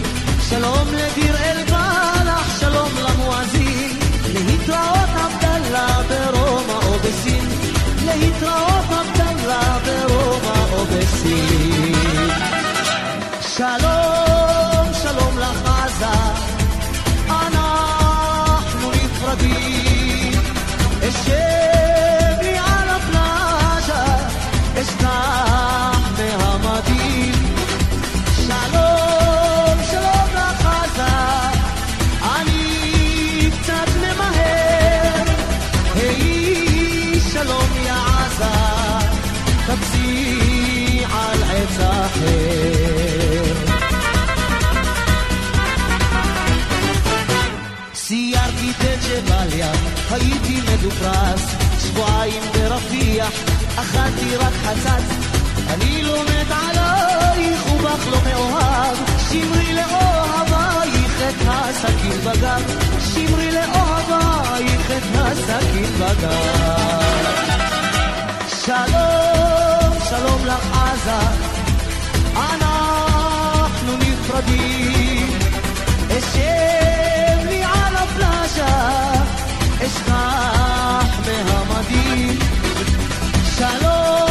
שלום 0.49 0.89
לדיר 0.95 1.37
אל-בלח, 1.37 2.61
שלום 2.61 2.89
למואזין, 3.03 3.99
להתראות 4.35 5.11
עבדאללה 5.17 6.03
ברומא 6.09 6.87
או 6.87 6.99
בסין, 6.99 7.49
להתראות 8.05 8.85
עבדאללה 8.91 9.79
ברומא 9.85 10.73
או 10.73 10.85
בסין. 10.85 12.31
שלום, 13.57 14.10
מדופרס, 50.91 51.55
שבועיים 51.79 52.43
ברפיח, 52.53 53.31
אכלתי 53.77 54.37
רק 54.37 54.53
חצץ. 54.65 55.05
אני 55.69 56.03
לא 56.03 56.23
מת 56.25 56.51
עלייך 56.51 57.73
ובך 57.73 58.07
לא 58.11 58.19
מאוהב, 58.25 58.97
שמרי 59.31 59.75
לאוהבייך 59.75 61.21
את 61.29 61.35
הסכין 61.49 62.21
בגב, 62.25 62.63
שמרי 63.15 63.51
לאוהבייך 63.51 64.91
את 64.91 65.03
הסכין 65.15 65.93
בגב. 65.99 67.11
שלום, 68.65 69.95
שלום 70.09 70.47
לך 70.47 70.79
עזה, 70.79 71.27
אנחנו 72.37 73.97
נפרדים. 73.97 75.39
אשב 76.19 77.49
לי 77.49 77.63
על 77.65 77.97
הפלאז'ה, 77.97 79.20
אשכח 79.86 81.20
מהמדים. 81.26 82.40
שלום, 83.58 84.29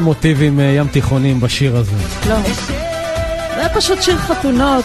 הרבה 0.00 0.08
מוטיבים 0.12 0.60
אה, 0.60 0.64
ים 0.64 0.86
תיכונים 0.86 1.40
בשיר 1.40 1.76
הזה. 1.76 1.96
לא. 2.28 2.36
זה 2.36 3.56
היה 3.56 3.68
פשוט 3.68 4.02
שיר 4.02 4.16
חתונות, 4.16 4.84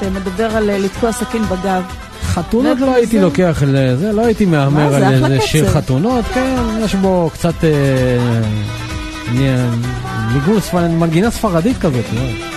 שמדבר 0.00 0.56
על 0.56 0.70
אה, 0.70 0.78
לתקוע 0.78 1.12
סכין 1.12 1.42
בגב. 1.42 1.82
חתונות 2.22 2.80
לא 2.80 2.94
הייתי 2.94 3.20
לוקח 3.20 3.62
לזה, 3.66 4.12
לא 4.12 4.26
הייתי 4.26 4.44
מה, 4.44 4.70
מהמר 4.70 4.94
על 4.94 5.14
איזה 5.14 5.40
שיר. 5.40 5.70
חתונות, 5.70 6.24
כן, 6.34 6.54
יש 6.84 6.94
בו 6.94 7.30
קצת 7.32 7.64
אה, 7.64 8.40
ניגון 10.32 10.60
מנגינה 10.98 11.30
ספרדית 11.30 11.78
כזאת, 11.78 12.04
לא? 12.14 12.53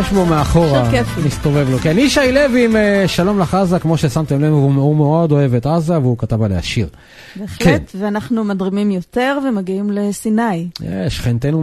יש 0.00 0.12
בו 0.12 0.26
מאחורה. 0.26 0.90
מסתובב 1.26 1.70
לו. 1.70 1.78
כן, 1.78 1.98
ישי 1.98 2.32
לוי 2.32 2.64
עם 2.64 2.76
אה, 2.76 3.04
שלום 3.06 3.38
לך 3.38 3.54
עזה, 3.54 3.78
כמו 3.78 3.96
ששמתם 3.96 4.40
לב, 4.40 4.52
הוא 4.52 4.96
מאוד 4.96 5.32
אוהב 5.32 5.54
את 5.54 5.66
עזה, 5.66 5.98
והוא 5.98 6.18
כתב 6.18 6.42
עליה 6.42 6.62
שיר. 6.62 6.88
בהחלט, 7.36 7.92
ואנחנו 7.98 8.44
מדרימים 8.44 8.90
יותר 8.90 9.38
ומגיעים 9.48 9.90
לסיני. 9.90 10.68
שכנתנו 11.08 11.62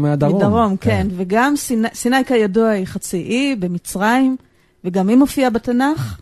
מהדרום. 0.00 0.36
מדרום, 0.36 0.76
כן. 0.76 1.06
וגם 1.16 1.56
סיני, 1.56 1.88
סיני 1.94 2.24
כידוע 2.24 2.68
היא 2.68 2.84
חצי 2.84 3.16
אי 3.16 3.56
במצרים, 3.56 4.36
וגם 4.84 5.08
היא 5.08 5.16
מופיעה 5.16 5.50
בתנ"ך, 5.50 6.20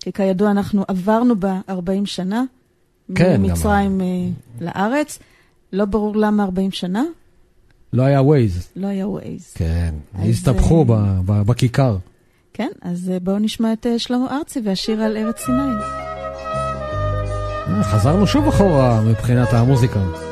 כי 0.00 0.12
כידוע 0.12 0.50
אנחנו 0.50 0.84
עברנו 0.88 1.36
בה 1.36 1.60
40 1.68 2.06
שנה, 2.06 2.44
כן, 3.14 3.42
ממצרים 3.42 4.00
אה, 4.00 4.06
לארץ. 4.60 5.18
לא 5.72 5.84
ברור 5.84 6.16
למה 6.16 6.44
40 6.44 6.70
שנה, 6.70 7.02
לא 7.96 8.02
היה 8.02 8.22
ווייז. 8.22 8.68
לא 8.76 8.86
היה 8.86 9.08
ווייז. 9.08 9.52
כן, 9.54 9.94
הסתבכו 10.14 10.84
אה, 10.90 11.44
בכיכר. 11.44 11.96
כן, 12.52 12.70
אז 12.82 13.10
אה, 13.10 13.20
בואו 13.20 13.38
נשמע 13.38 13.72
את 13.72 13.86
אה, 13.86 13.98
שלמה 13.98 14.36
ארצי 14.36 14.60
והשיר 14.64 15.02
על 15.02 15.16
ארץ 15.16 15.44
סיני. 15.44 15.72
חזרנו 17.82 18.26
שוב 18.26 18.48
אחורה 18.48 19.00
מבחינת 19.00 19.52
המוזיקה. 19.52 20.25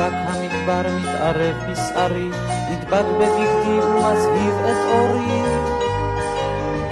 אבק 0.00 0.12
המדבר 0.12 0.90
מתערב 1.00 1.56
בשערי, 1.70 2.30
נדבק 2.70 3.04
בבגדי 3.04 3.80
ומזהיב 3.80 4.54
את 4.64 4.76
אורי, 4.92 5.42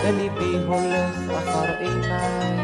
וליבי 0.03 0.59
הולך 0.67 1.39
אחר 1.39 1.73
עיניי. 1.79 2.59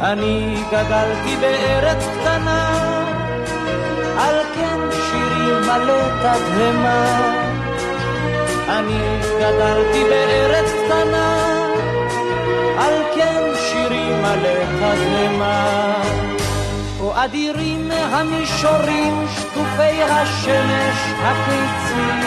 אני 0.00 0.62
גדלתי 0.70 1.36
בארץ 1.40 2.04
קטנה, 2.20 2.68
על 4.18 4.36
כן 4.54 4.78
שירי 4.90 5.52
מלא 5.66 6.02
תדהמה. 6.20 7.04
אני 8.68 9.20
גדלתי 9.40 10.04
בארץ 10.04 10.70
קטנה, 10.84 11.36
על 12.78 13.02
כן 13.14 13.42
שירי 13.56 14.10
מלא 14.22 14.64
תדהמה. 14.78 16.27
אדירים 17.24 17.90
המישורים, 17.90 19.26
שטופי 19.36 20.02
השמש 20.02 20.96
הקיצית, 21.22 22.24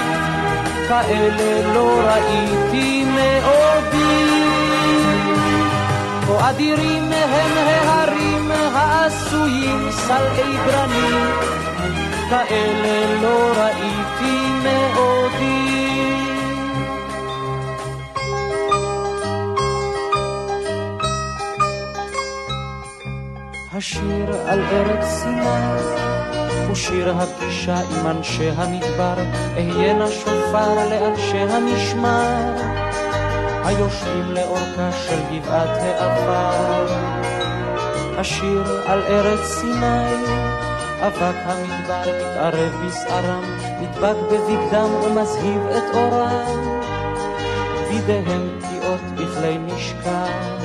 כאלה 0.87 1.73
לא 1.73 2.01
ראיתי 2.03 3.03
מעודי. 3.03 4.41
כה 6.27 6.49
אדירים 6.49 7.11
הם 7.11 7.57
ההרים 7.57 8.51
העשויים 8.51 9.91
סלעי 9.91 10.57
גרנית, 10.65 11.39
כאלה 12.29 13.21
לא 13.21 13.51
ראיתי 13.55 14.40
השיר 23.81 24.35
על 24.47 24.61
ארץ 24.61 25.05
סיני 25.05 25.81
הוא 26.67 26.75
שיר 26.75 27.15
הפגישה 27.17 27.75
עם 27.75 28.07
אנשי 28.07 28.49
המדבר, 28.49 29.15
אהיינה 29.57 30.07
שופר 30.11 30.89
לאנשי 30.89 31.37
המשמר. 31.37 32.55
היושבים 33.65 34.31
לאורכה 34.31 34.91
של 34.91 35.19
גבעת 35.31 35.77
העבר. 35.81 36.85
השיר 38.17 38.81
על 38.85 39.01
ארץ 39.01 39.39
סיני, 39.39 40.13
אבק 40.99 41.35
המדבר 41.43 42.01
מתערב 42.01 42.85
בשערם, 42.85 43.43
נדבק 43.81 44.15
בבגדם 44.31 44.89
ומזהיב 45.03 45.61
את 45.67 45.95
אורם. 45.95 46.81
בידיהם 47.89 48.59
פגיעות 48.59 49.01
בכלי 49.15 49.57
משכן. 49.57 50.60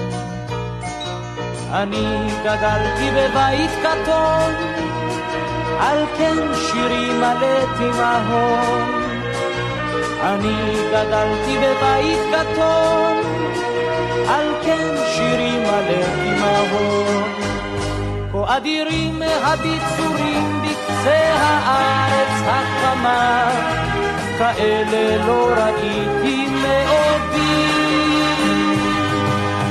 אני 1.73 2.29
גדלתי 2.45 3.11
בבית 3.11 3.71
קטון, 3.83 4.55
על 5.81 6.05
כן 6.19 6.55
שירי 6.55 7.11
מלא 7.12 7.77
תימהון. 7.79 8.91
אני 10.23 10.77
גדלתי 10.93 11.59
בבית 11.59 12.19
קטון, 12.33 13.17
על 14.29 14.55
כן 14.64 14.95
שירי 15.14 15.59
מלא 15.59 16.03
תימהון. 16.23 17.33
כה 18.33 18.57
אדירים 18.57 19.23
הביצורים 19.23 20.62
בקצה 20.62 21.35
הארץ 21.39 22.43
החמה, 22.47 23.51
כאלה 24.39 25.27
לא 25.27 25.49
ראיתי 25.57 26.47
מעודי. 26.47 27.05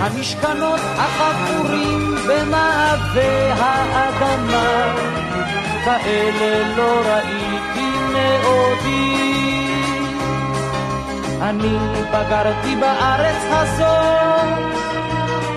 המשכנות 0.06 0.80
החפורים 0.98 2.16
במעבה 2.28 3.54
האדמה, 3.54 4.96
כאלה 5.86 6.76
לא 6.78 7.02
ראיתי 7.06 7.90
מעודי. 8.14 9.76
אני 11.42 11.78
בגרתי 12.10 12.76
בארץ 12.76 13.44
הזאת, 13.50 14.76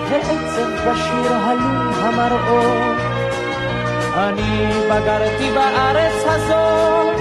ועצב 0.09 0.91
בשיר 0.91 1.33
הלום 1.33 1.93
המראות. 1.93 2.97
אני 4.17 4.69
בגרתי 4.85 5.51
בארץ 5.51 6.23
הזאת, 6.25 7.19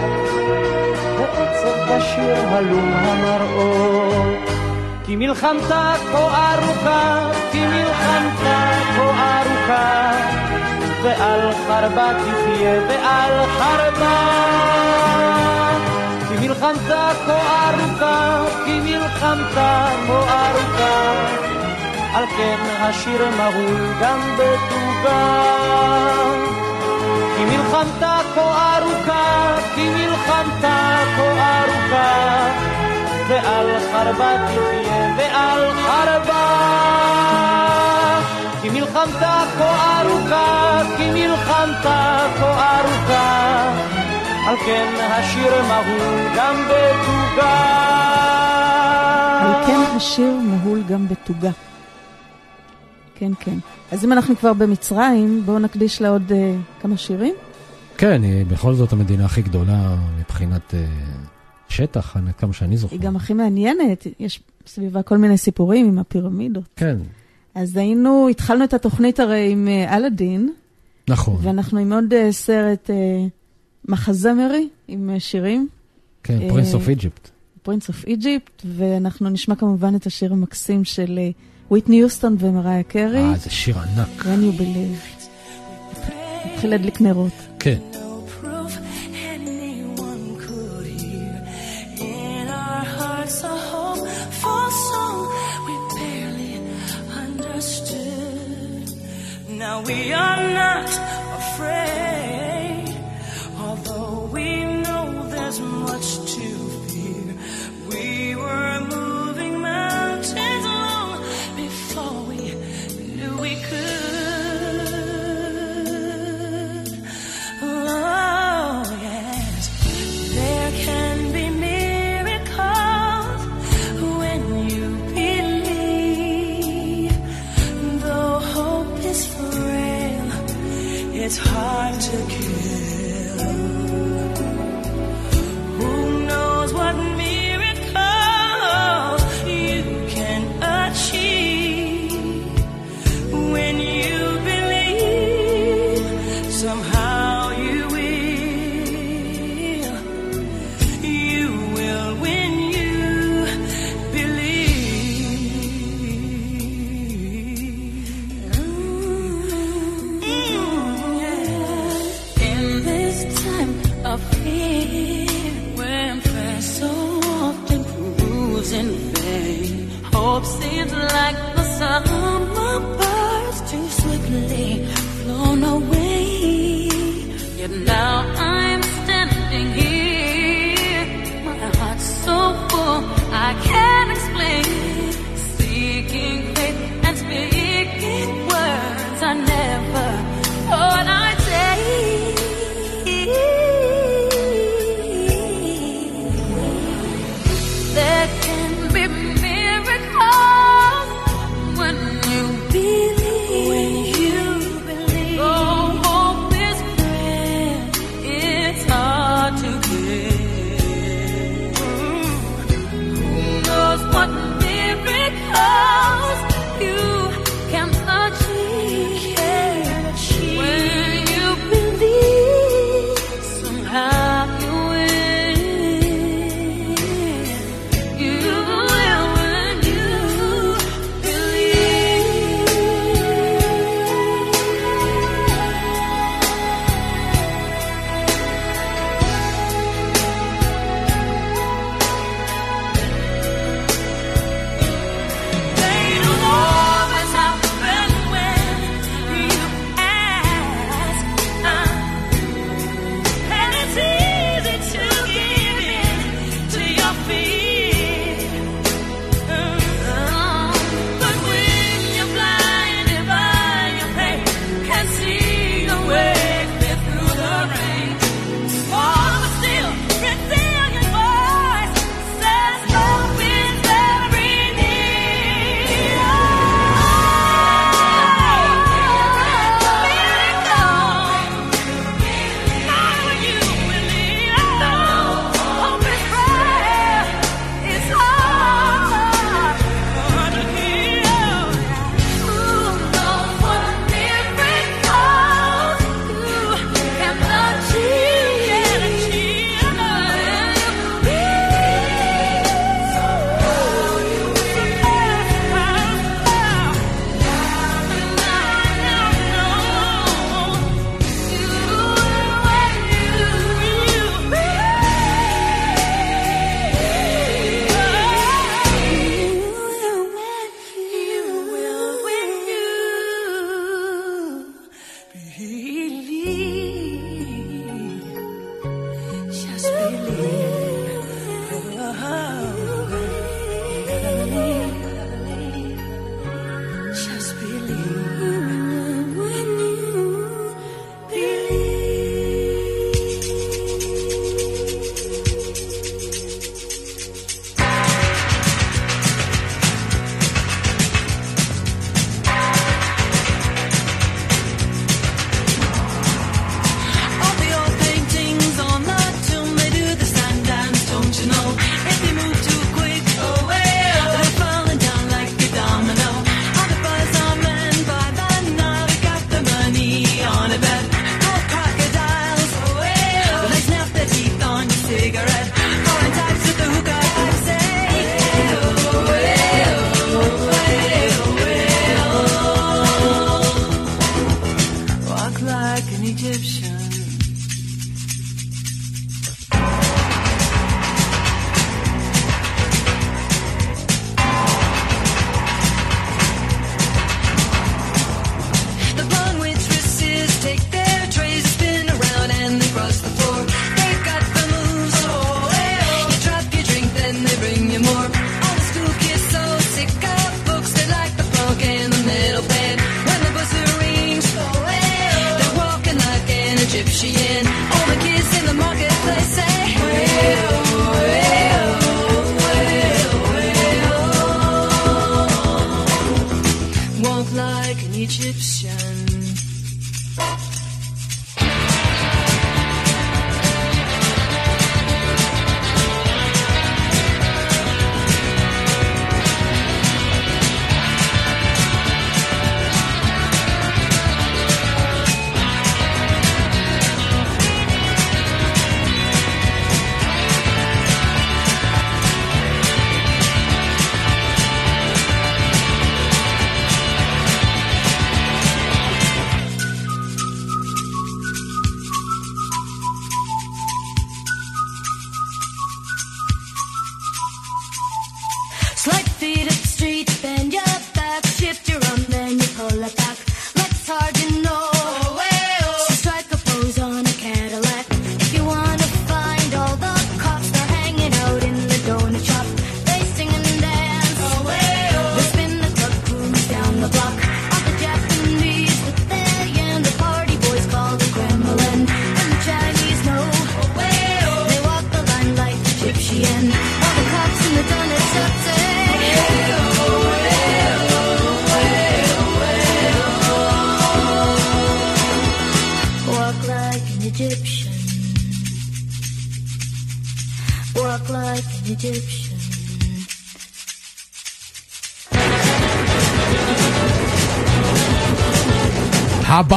ועצב 1.18 1.95
בשיר 1.95 2.49
הלום 2.49 2.93
המראות. 2.95 4.47
כי 5.09 5.16
מלחמתה 5.16 5.92
כה 6.12 6.54
ארוכה, 6.54 7.30
כי 7.52 7.66
מלחמתה 7.66 8.70
כה 8.96 9.40
ארוכה, 9.40 10.12
ועל 11.02 11.52
חרבה 11.52 12.09
תחיה 12.12 12.80
ועל 12.88 13.46
חרבה. 13.59 14.18
כי 16.28 16.46
מלחמתה 16.46 17.11
כה 17.26 17.70
ארוכה, 17.70 18.44
כי 18.64 18.80
מלחמתה 18.80 19.88
כה 20.06 20.50
ארוכה, 20.50 21.12
על 22.14 22.24
כן 22.26 22.59
השיר 22.80 23.24
מהול 23.36 23.76
גם 24.00 24.18
בתוגה. 24.34 25.42
כי 27.36 27.44
מלחמתה 27.44 28.18
כה 28.34 28.78
ארוכה, 28.78 29.56
כי 29.74 29.88
מלחמתה 29.88 30.96
כה 31.16 31.62
ארוכה, 31.64 32.68
ועל 33.29 33.66
חרבה 33.93 34.47
תחיה 34.47 35.14
ועל 35.18 35.72
חרבה. 35.72 36.45
כי 38.62 38.70
מלחמתה 38.70 39.45
כה 39.59 40.01
ארוכה, 40.01 40.83
כי 40.97 41.11
מלחמתה 41.11 42.26
כה 42.39 42.81
ארוכה, 42.81 43.72
על 44.49 44.57
כן 44.57 44.95
השיר 45.01 45.62
מהול 45.62 46.37
גם 46.37 46.55
בתוגה. 46.64 47.79
על 49.41 49.66
כן 49.66 49.97
השיר 49.97 50.35
מהול 50.45 50.83
גם 50.89 51.09
בתוגה. 51.09 51.51
כן, 53.14 53.33
כן. 53.41 53.59
אז 53.93 54.05
אם 54.05 54.12
אנחנו 54.12 54.37
כבר 54.37 54.53
במצרים, 54.53 55.43
בואו 55.45 55.59
נקדיש 55.59 56.03
לה 56.03 56.09
עוד 56.09 56.31
uh, 56.31 56.83
כמה 56.83 56.97
שירים. 56.97 57.35
כן, 57.97 58.22
היא 58.22 58.47
בכל 58.47 58.74
זאת 58.74 58.93
המדינה 58.93 59.24
הכי 59.24 59.43
גדולה 59.43 59.95
מבחינת 60.18 60.74
אה, 60.74 60.85
שטח, 61.69 62.16
כמה 62.39 62.53
שאני 62.53 62.77
זוכר. 62.77 62.95
היא 62.95 63.01
גם 63.01 63.16
הכי 63.16 63.35
מעניינת, 63.35 64.07
יש 64.21 64.41
סביבה 64.66 65.03
כל 65.03 65.19
מיני 65.19 65.39
סיפורים 65.39 65.89
עם 65.89 65.99
הפירמידות. 65.99 66.64
כן, 66.77 66.97
אז 67.55 67.77
היינו, 67.77 68.29
התחלנו 68.31 68.64
את 68.64 68.75
התוכנית 68.75 69.21
הרי 69.21 69.53
עם 69.53 69.69
אה, 69.69 69.97
אלאדין, 69.97 70.53
נכון. 71.09 71.37
ואנחנו 71.43 71.79
עם 71.79 71.93
עוד 71.93 72.12
אה, 72.12 72.33
סרט 72.33 72.91
אה, 72.91 73.27
מחזמרי 73.89 74.69
עם 74.89 75.11
שירים. 75.19 75.69
כן, 76.23 76.49
Prince 76.49 76.74
of 76.74 76.89
Egypt. 76.89 77.28
Prince 77.62 77.89
of 77.89 78.05
Egypt, 78.05 78.62
ואנחנו 78.64 79.29
נשמע 79.29 79.55
כמובן 79.55 79.95
את 79.95 80.07
השיר 80.07 80.33
המקסים 80.33 80.85
של 80.85 81.19
וויטני 81.71 81.97
יוסטון 81.97 82.37
ומריה 82.39 82.83
קרי, 82.83 83.23
אה, 83.23 83.37
זה 83.37 83.51
שיר 83.51 83.79
ענק. 83.79 84.23
When 84.23 84.25
You 84.25 84.61
Believe. 84.61 85.19
נתחיל 86.47 86.71
להדליק 86.71 87.01
נרות. 87.01 87.33
כן. 87.59 87.79
Now 99.79 99.85
we 99.85 100.12
are 100.12 100.43
not 100.55 100.89
afraid, 101.39 102.97
although 103.61 104.29
we 104.33 104.64
know 104.64 105.29
there's 105.29 105.61
much 105.61 106.18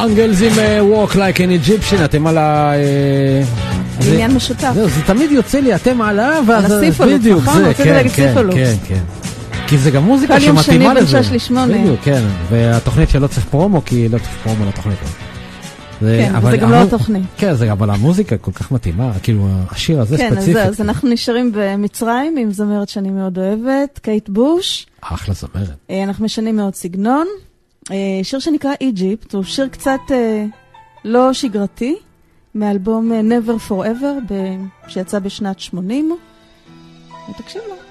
הבנגלס 0.03 0.41
עם 0.41 0.59
אה, 0.59 0.79
Walk 0.81 1.11
Like 1.15 1.37
an 1.37 1.67
Egyptian, 1.67 2.05
אתם 2.05 2.27
על 2.27 2.37
ה... 2.37 2.73
אה, 2.73 3.43
זה 3.99 4.11
עניין 4.13 4.33
משותף. 4.33 4.71
זהו, 4.75 4.89
זה 4.89 5.01
תמיד 5.05 5.31
יוצא 5.31 5.59
לי, 5.59 5.75
אתם 5.75 6.01
על 6.01 6.19
ה... 6.19 6.39
ואז... 6.47 6.71
הסיפולוס, 6.71 7.13
בדיוק, 7.13 7.41
נכון? 7.43 7.63
זה, 7.63 7.73
כן, 7.73 8.07
כן. 8.15 8.33
כן, 8.53 8.75
כן. 8.87 9.01
כי 9.67 9.77
זה 9.77 9.91
גם 9.91 10.03
מוזיקה 10.03 10.39
כל 10.39 10.43
יום 10.45 10.55
שני 10.55 10.63
שמתאימה 10.63 10.93
בין 10.93 11.03
לזה. 11.03 11.23
שש 11.23 11.31
לשמונה. 11.31 11.77
בדיוק, 11.77 11.99
כן. 12.03 12.21
והתוכנית 12.49 13.09
שלא 13.09 13.27
צריך 13.27 13.45
פרומו, 13.45 13.81
כי 13.85 14.09
לא 14.09 14.17
צריך 14.17 14.29
פרומו 14.43 14.65
לתוכנית. 14.65 14.97
זה- 16.01 16.25
כן, 16.27 16.35
אבל 16.35 16.47
וזה 16.47 16.57
גם 16.57 16.71
לא 16.71 16.81
התוכנית. 16.81 17.23
כן, 17.37 17.53
זה 17.53 17.71
אבל 17.71 17.89
המוזיקה 17.89 18.37
כל 18.37 18.51
כך 18.51 18.71
מתאימה, 18.71 19.11
כאילו, 19.23 19.47
השיר 19.71 20.01
הזה 20.01 20.17
כן, 20.17 20.27
אז 20.27 20.33
ספציפית. 20.33 20.53
זהו, 20.53 20.63
אז 20.67 20.81
אנחנו 20.81 21.09
נשארים 21.09 21.51
במצרים 21.55 22.37
עם 22.37 22.51
זמרת 22.51 22.89
שאני 22.89 23.09
מאוד 23.09 23.37
אוהבת, 23.37 23.99
קייט 24.01 24.29
בוש. 24.29 24.85
אחלה 25.01 25.33
זמרת. 25.33 25.67
אה, 25.89 26.03
אנחנו 26.03 26.25
משנים 26.25 26.55
מאוד 26.55 26.75
סגנון. 26.75 27.27
אה, 27.91 28.19
שיר 28.23 28.39
שנקרא 28.39 28.71
איג'יפט, 28.81 29.33
הוא 29.33 29.43
שיר 29.43 29.67
קצת 29.67 29.99
אה, 30.11 30.45
לא 31.05 31.33
שגרתי, 31.33 31.95
מאלבום 32.55 33.11
אה, 33.11 33.21
Never 33.21 33.69
Forever, 33.69 34.33
שיצא 34.87 35.19
בשנת 35.19 35.59
80. 35.59 36.17
ותקשיב 37.29 37.61
לו. 37.67 37.90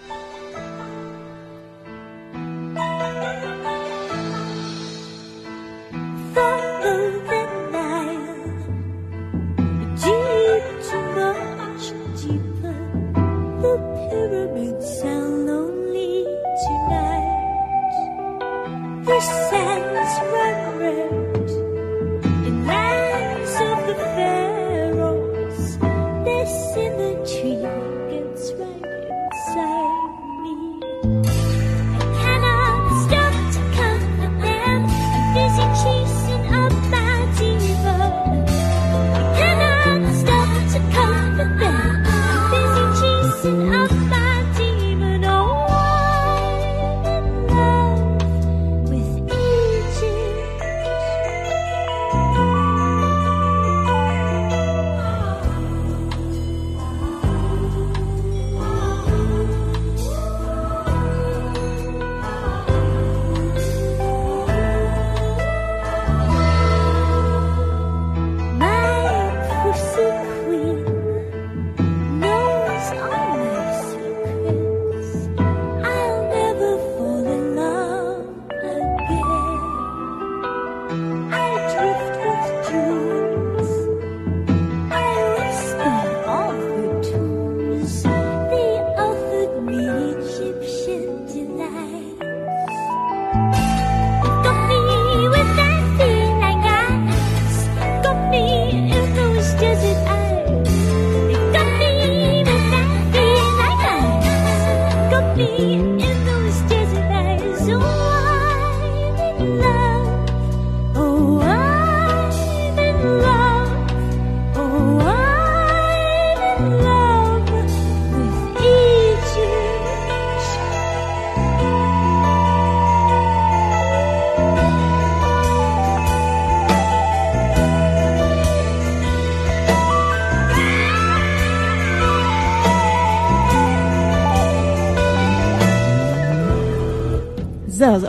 understand 19.11 20.00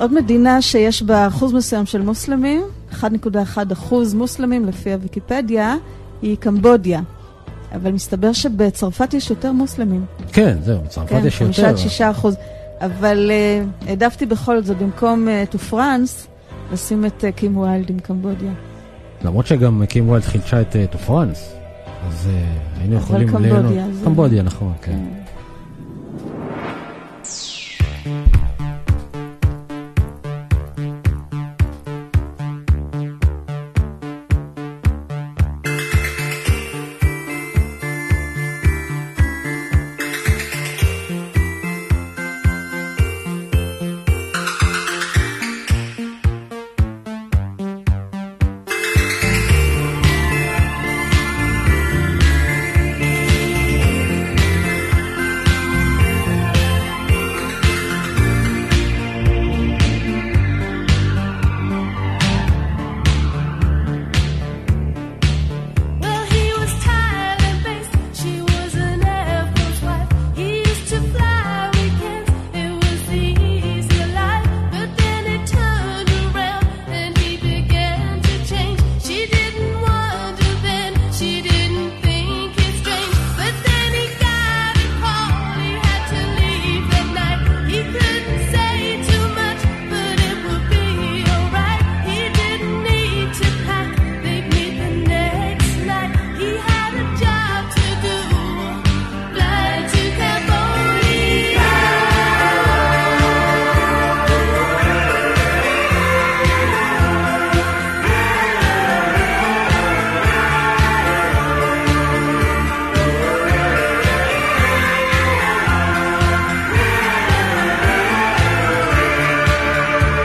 עוד 0.01 0.13
מדינה 0.13 0.61
שיש 0.61 1.03
בה 1.03 1.27
אחוז 1.27 1.53
מסוים 1.53 1.85
של 1.85 2.01
מוסלמים, 2.01 2.61
1.1 2.91 3.03
אחוז 3.73 4.13
מוסלמים 4.13 4.65
לפי 4.65 4.93
הוויקיפדיה, 4.93 5.75
היא 6.21 6.37
קמבודיה. 6.37 7.01
אבל 7.75 7.91
מסתבר 7.91 8.33
שבצרפת 8.33 9.13
יש 9.13 9.29
יותר 9.29 9.51
מוסלמים. 9.51 10.05
כן, 10.33 10.57
זהו, 10.63 10.81
בצרפת 10.81 11.09
כן, 11.09 11.21
יש 11.27 11.35
חמישה 11.37 11.61
יותר. 11.61 11.69
עד 11.71 11.77
שישה 11.77 12.11
אחוז. 12.11 12.35
אבל 12.81 13.31
אה, 13.31 13.63
העדפתי 13.87 14.25
בכל 14.25 14.63
זאת, 14.63 14.77
במקום 14.77 15.27
To 15.49 15.59
France, 15.59 16.27
לשים 16.73 17.05
את 17.05 17.25
אה, 17.25 17.31
קים 17.31 17.57
ויילד 17.57 17.89
עם 17.89 17.99
קמבודיה. 17.99 18.51
למרות 19.23 19.47
שגם 19.47 19.83
קים 19.89 20.09
ויילד 20.09 20.23
חידשה 20.23 20.61
את 20.61 20.75
To 20.91 20.97
France, 20.97 21.53
אז 22.07 22.27
אה, 22.29 22.43
היינו 22.79 22.95
אבל 22.97 23.03
יכולים 23.03 23.27
קמבודיה 23.27 23.61
ליהנות. 23.61 23.93
זה- 23.95 24.05
קמבודיה, 24.05 24.43
נכון, 24.43 24.73
כן. 24.81 24.91
Thank 24.91 25.30